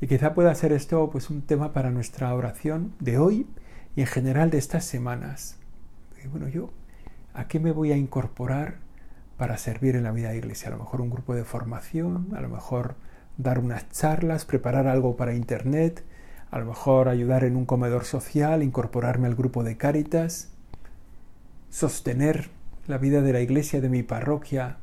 Y 0.00 0.06
quizá 0.06 0.34
pueda 0.34 0.54
ser 0.54 0.72
esto 0.72 1.08
pues, 1.10 1.30
un 1.30 1.42
tema 1.42 1.72
para 1.72 1.90
nuestra 1.90 2.34
oración 2.34 2.92
de 3.00 3.18
hoy 3.18 3.46
y 3.96 4.00
en 4.00 4.06
general 4.06 4.50
de 4.50 4.58
estas 4.58 4.84
semanas. 4.84 5.58
bueno, 6.30 6.48
yo 6.48 6.70
¿A 7.36 7.48
qué 7.48 7.58
me 7.58 7.72
voy 7.72 7.90
a 7.90 7.96
incorporar 7.96 8.76
para 9.36 9.58
servir 9.58 9.96
en 9.96 10.04
la 10.04 10.12
vida 10.12 10.30
de 10.30 10.36
iglesia? 10.36 10.68
A 10.68 10.70
lo 10.70 10.78
mejor 10.78 11.00
un 11.00 11.10
grupo 11.10 11.34
de 11.34 11.42
formación, 11.42 12.28
a 12.36 12.40
lo 12.40 12.48
mejor 12.48 12.94
dar 13.38 13.58
unas 13.58 13.90
charlas, 13.90 14.44
preparar 14.44 14.86
algo 14.86 15.16
para 15.16 15.34
internet, 15.34 16.04
a 16.52 16.60
lo 16.60 16.66
mejor 16.66 17.08
ayudar 17.08 17.42
en 17.42 17.56
un 17.56 17.66
comedor 17.66 18.04
social, 18.04 18.62
incorporarme 18.62 19.26
al 19.26 19.34
grupo 19.34 19.64
de 19.64 19.76
Cáritas, 19.76 20.52
sostener 21.70 22.50
la 22.86 22.98
vida 22.98 23.20
de 23.20 23.32
la 23.32 23.40
iglesia 23.40 23.80
de 23.80 23.88
mi 23.88 24.04
parroquia 24.04 24.76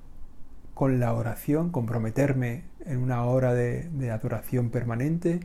con 0.73 0.99
la 0.99 1.13
oración, 1.13 1.69
comprometerme 1.71 2.63
en 2.85 2.97
una 2.99 3.23
hora 3.25 3.53
de, 3.53 4.11
adoración 4.11 4.69
permanente, 4.69 5.39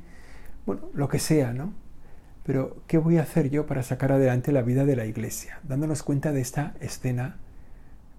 bueno, 0.64 0.82
lo 0.94 1.08
que 1.08 1.18
sea, 1.18 1.52
¿no? 1.52 1.72
Pero, 2.44 2.76
¿qué 2.86 2.98
voy 2.98 3.18
a 3.18 3.22
hacer 3.22 3.50
yo 3.50 3.66
para 3.66 3.82
sacar 3.82 4.12
adelante 4.12 4.52
la 4.52 4.62
vida 4.62 4.84
de 4.84 4.96
la 4.96 5.04
iglesia? 5.04 5.60
Dándonos 5.64 6.02
cuenta 6.02 6.32
de 6.32 6.40
esta 6.40 6.74
escena, 6.80 7.38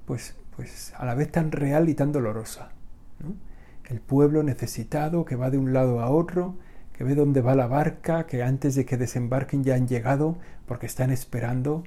pues, 0.06 0.36
pues 0.56 0.94
a 0.98 1.06
la 1.06 1.16
vez 1.16 1.32
tan 1.32 1.52
real 1.52 1.88
y 1.88 1.94
tan 1.94 2.12
dolorosa. 2.12 2.70
El 3.86 4.02
pueblo 4.02 4.44
necesitado 4.44 5.24
que 5.24 5.38
va 5.38 5.50
de 5.50 5.58
un 5.58 5.72
lado 5.72 6.02
a 6.02 6.10
otro, 6.10 6.56
que 6.92 7.06
ve 7.06 7.16
dónde 7.16 7.42
va 7.42 7.56
la 7.56 7.68
barca, 7.68 8.26
que 8.26 8.44
antes 8.44 8.76
de 8.76 8.86
que 8.86 8.98
desembarquen 8.98 9.64
ya 9.64 9.76
han 9.76 9.88
llegado 9.88 10.38
porque 10.66 10.88
están 10.88 11.12
esperando, 11.12 11.84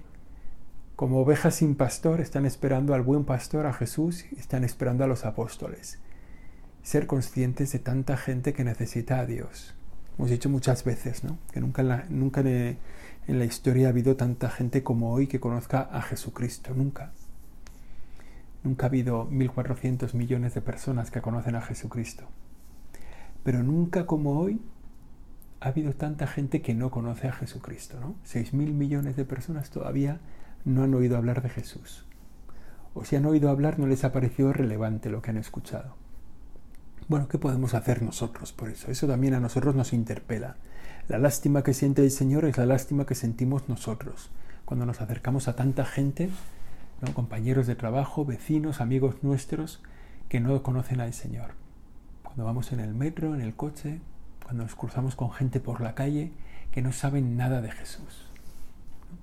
como 1.01 1.23
ovejas 1.23 1.55
sin 1.55 1.77
pastor, 1.77 2.21
están 2.21 2.45
esperando 2.45 2.93
al 2.93 3.01
buen 3.01 3.25
pastor, 3.25 3.65
a 3.65 3.73
Jesús, 3.73 4.27
están 4.37 4.65
esperando 4.65 5.03
a 5.03 5.07
los 5.07 5.25
apóstoles. 5.25 5.99
Ser 6.83 7.07
conscientes 7.07 7.73
de 7.73 7.79
tanta 7.79 8.19
gente 8.19 8.53
que 8.53 8.65
necesita 8.65 9.19
a 9.19 9.25
Dios 9.25 9.73
hemos 10.19 10.29
dicho 10.29 10.51
muchas 10.51 10.85
veces, 10.85 11.25
¿no? 11.25 11.39
que 11.53 11.61
nunca, 11.63 11.81
en 11.81 11.89
la, 11.89 12.05
nunca 12.11 12.43
en 12.43 12.77
la 13.27 13.47
historia 13.47 13.87
ha 13.87 13.91
habido 13.93 14.17
tanta 14.17 14.51
gente 14.51 14.83
como 14.83 15.11
hoy 15.11 15.27
que 15.27 15.41
conozca 15.41 15.81
a 15.81 16.03
Jesucristo, 16.03 16.75
nunca. 16.75 17.13
Nunca 18.63 18.85
ha 18.85 18.89
habido 18.89 19.27
1.400 19.31 20.13
millones 20.13 20.53
de 20.53 20.61
personas 20.61 21.11
que 21.11 21.23
conocen 21.23 21.57
a 21.57 21.63
Jesucristo. 21.63 22.25
Pero 23.43 23.63
nunca 23.63 24.05
como 24.05 24.39
hoy 24.39 24.61
ha 25.61 25.69
habido 25.69 25.95
tanta 25.95 26.27
gente 26.27 26.61
que 26.61 26.75
no 26.75 26.91
conoce 26.91 27.27
a 27.27 27.33
Jesucristo. 27.33 27.99
¿no? 27.99 28.17
6.000 28.27 28.53
millones 28.75 29.17
de 29.17 29.25
personas 29.25 29.71
todavía 29.71 30.21
no 30.65 30.83
han 30.83 30.95
oído 30.95 31.17
hablar 31.17 31.43
de 31.43 31.49
Jesús. 31.49 32.07
O 32.95 33.05
si 33.05 33.17
han 33.17 33.27
oído 33.27 33.51
hablar 33.51 33.79
no 33.79 33.87
les 33.87 34.05
ha 34.05 34.13
parecido 34.13 34.53
relevante 34.53 35.11
lo 35.11 35.23
que 35.23 35.31
han 35.31 35.37
escuchado. 35.37 35.97
Bueno, 37.09 37.29
¿qué 37.29 37.39
podemos 37.39 37.75
hacer 37.75 38.03
nosotros 38.03 38.53
por 38.53 38.69
eso? 38.69 38.91
Eso 38.91 39.07
también 39.07 39.35
a 39.35 39.41
nosotros 39.41 39.75
nos 39.75 39.93
interpela. 39.93 40.57
La 41.09 41.19
lástima 41.19 41.63
que 41.63 41.75
siente 41.75 42.03
el 42.03 42.11
Señor 42.11 42.45
es 42.45 42.57
la 42.57 42.67
lástima 42.67 43.05
que 43.07 43.15
sentimos 43.15 43.69
nosotros 43.69 44.31
cuando 44.71 44.87
nos 44.87 45.01
acercamos 45.01 45.49
a 45.49 45.57
tanta 45.57 45.85
gente, 45.85 46.31
compañeros 47.13 47.67
de 47.67 47.75
trabajo, 47.75 48.25
vecinos, 48.25 48.81
amigos 48.81 49.17
nuestros, 49.23 49.83
que 50.29 50.39
no 50.39 50.63
conocen 50.63 51.01
al 51.01 51.13
Señor. 51.13 51.55
Cuando 52.23 52.45
vamos 52.45 52.71
en 52.71 52.79
el 52.79 52.95
metro, 52.95 53.35
en 53.35 53.41
el 53.41 53.57
coche, 53.57 54.01
cuando 54.45 54.63
nos 54.63 54.77
cruzamos 54.77 55.17
con 55.17 55.33
gente 55.33 55.59
por 55.59 55.81
la 55.81 55.97
calle 55.97 56.31
que 56.71 56.83
no 56.83 56.93
saben 56.93 57.37
nada 57.37 57.61
de 57.61 57.73
Jesús. 57.73 58.30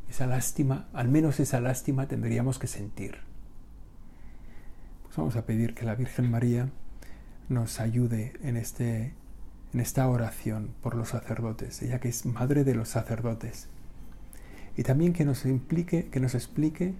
Esa 0.10 0.28
lástima, 0.28 0.88
al 0.93 1.10
menos 1.10 1.39
esa 1.39 1.60
lástima 1.60 2.08
tendríamos 2.08 2.60
que 2.60 2.67
sentir. 2.67 3.17
Pues 5.04 5.17
vamos 5.17 5.36
a 5.36 5.45
pedir 5.45 5.73
que 5.73 5.86
la 5.86 5.95
Virgen 5.95 6.32
María 6.32 6.69
nos 7.50 7.80
ayude 7.80 8.34
en, 8.41 8.58
este, 8.58 9.13
en 9.73 9.80
esta 9.80 10.08
oración 10.08 10.73
por 10.82 10.95
los 10.95 11.10
sacerdotes, 11.10 11.82
ella 11.82 12.00
que 12.00 12.10
es 12.10 12.26
madre 12.26 12.63
de 12.63 12.76
los 12.76 12.89
sacerdotes. 12.89 13.67
Y 14.76 14.84
también 14.84 15.13
que 15.13 15.26
nos 15.26 15.45
implique, 15.45 16.10
que 16.10 16.19
nos 16.19 16.36
explique 16.36 16.93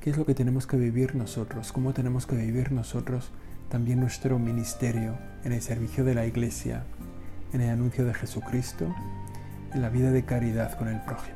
qué 0.00 0.10
es 0.10 0.16
lo 0.16 0.26
que 0.26 0.34
tenemos 0.34 0.66
que 0.66 0.76
vivir 0.76 1.14
nosotros, 1.14 1.72
cómo 1.72 1.92
tenemos 1.92 2.26
que 2.26 2.36
vivir 2.36 2.72
nosotros 2.72 3.32
también 3.68 4.00
nuestro 4.00 4.38
ministerio 4.38 5.18
en 5.44 5.52
el 5.52 5.60
servicio 5.60 6.04
de 6.04 6.14
la 6.14 6.26
Iglesia, 6.26 6.84
en 7.52 7.60
el 7.60 7.70
anuncio 7.70 8.04
de 8.04 8.14
Jesucristo, 8.14 8.94
en 9.74 9.82
la 9.82 9.88
vida 9.88 10.10
de 10.10 10.24
caridad 10.24 10.78
con 10.78 10.88
el 10.88 11.00
prójimo. 11.00 11.35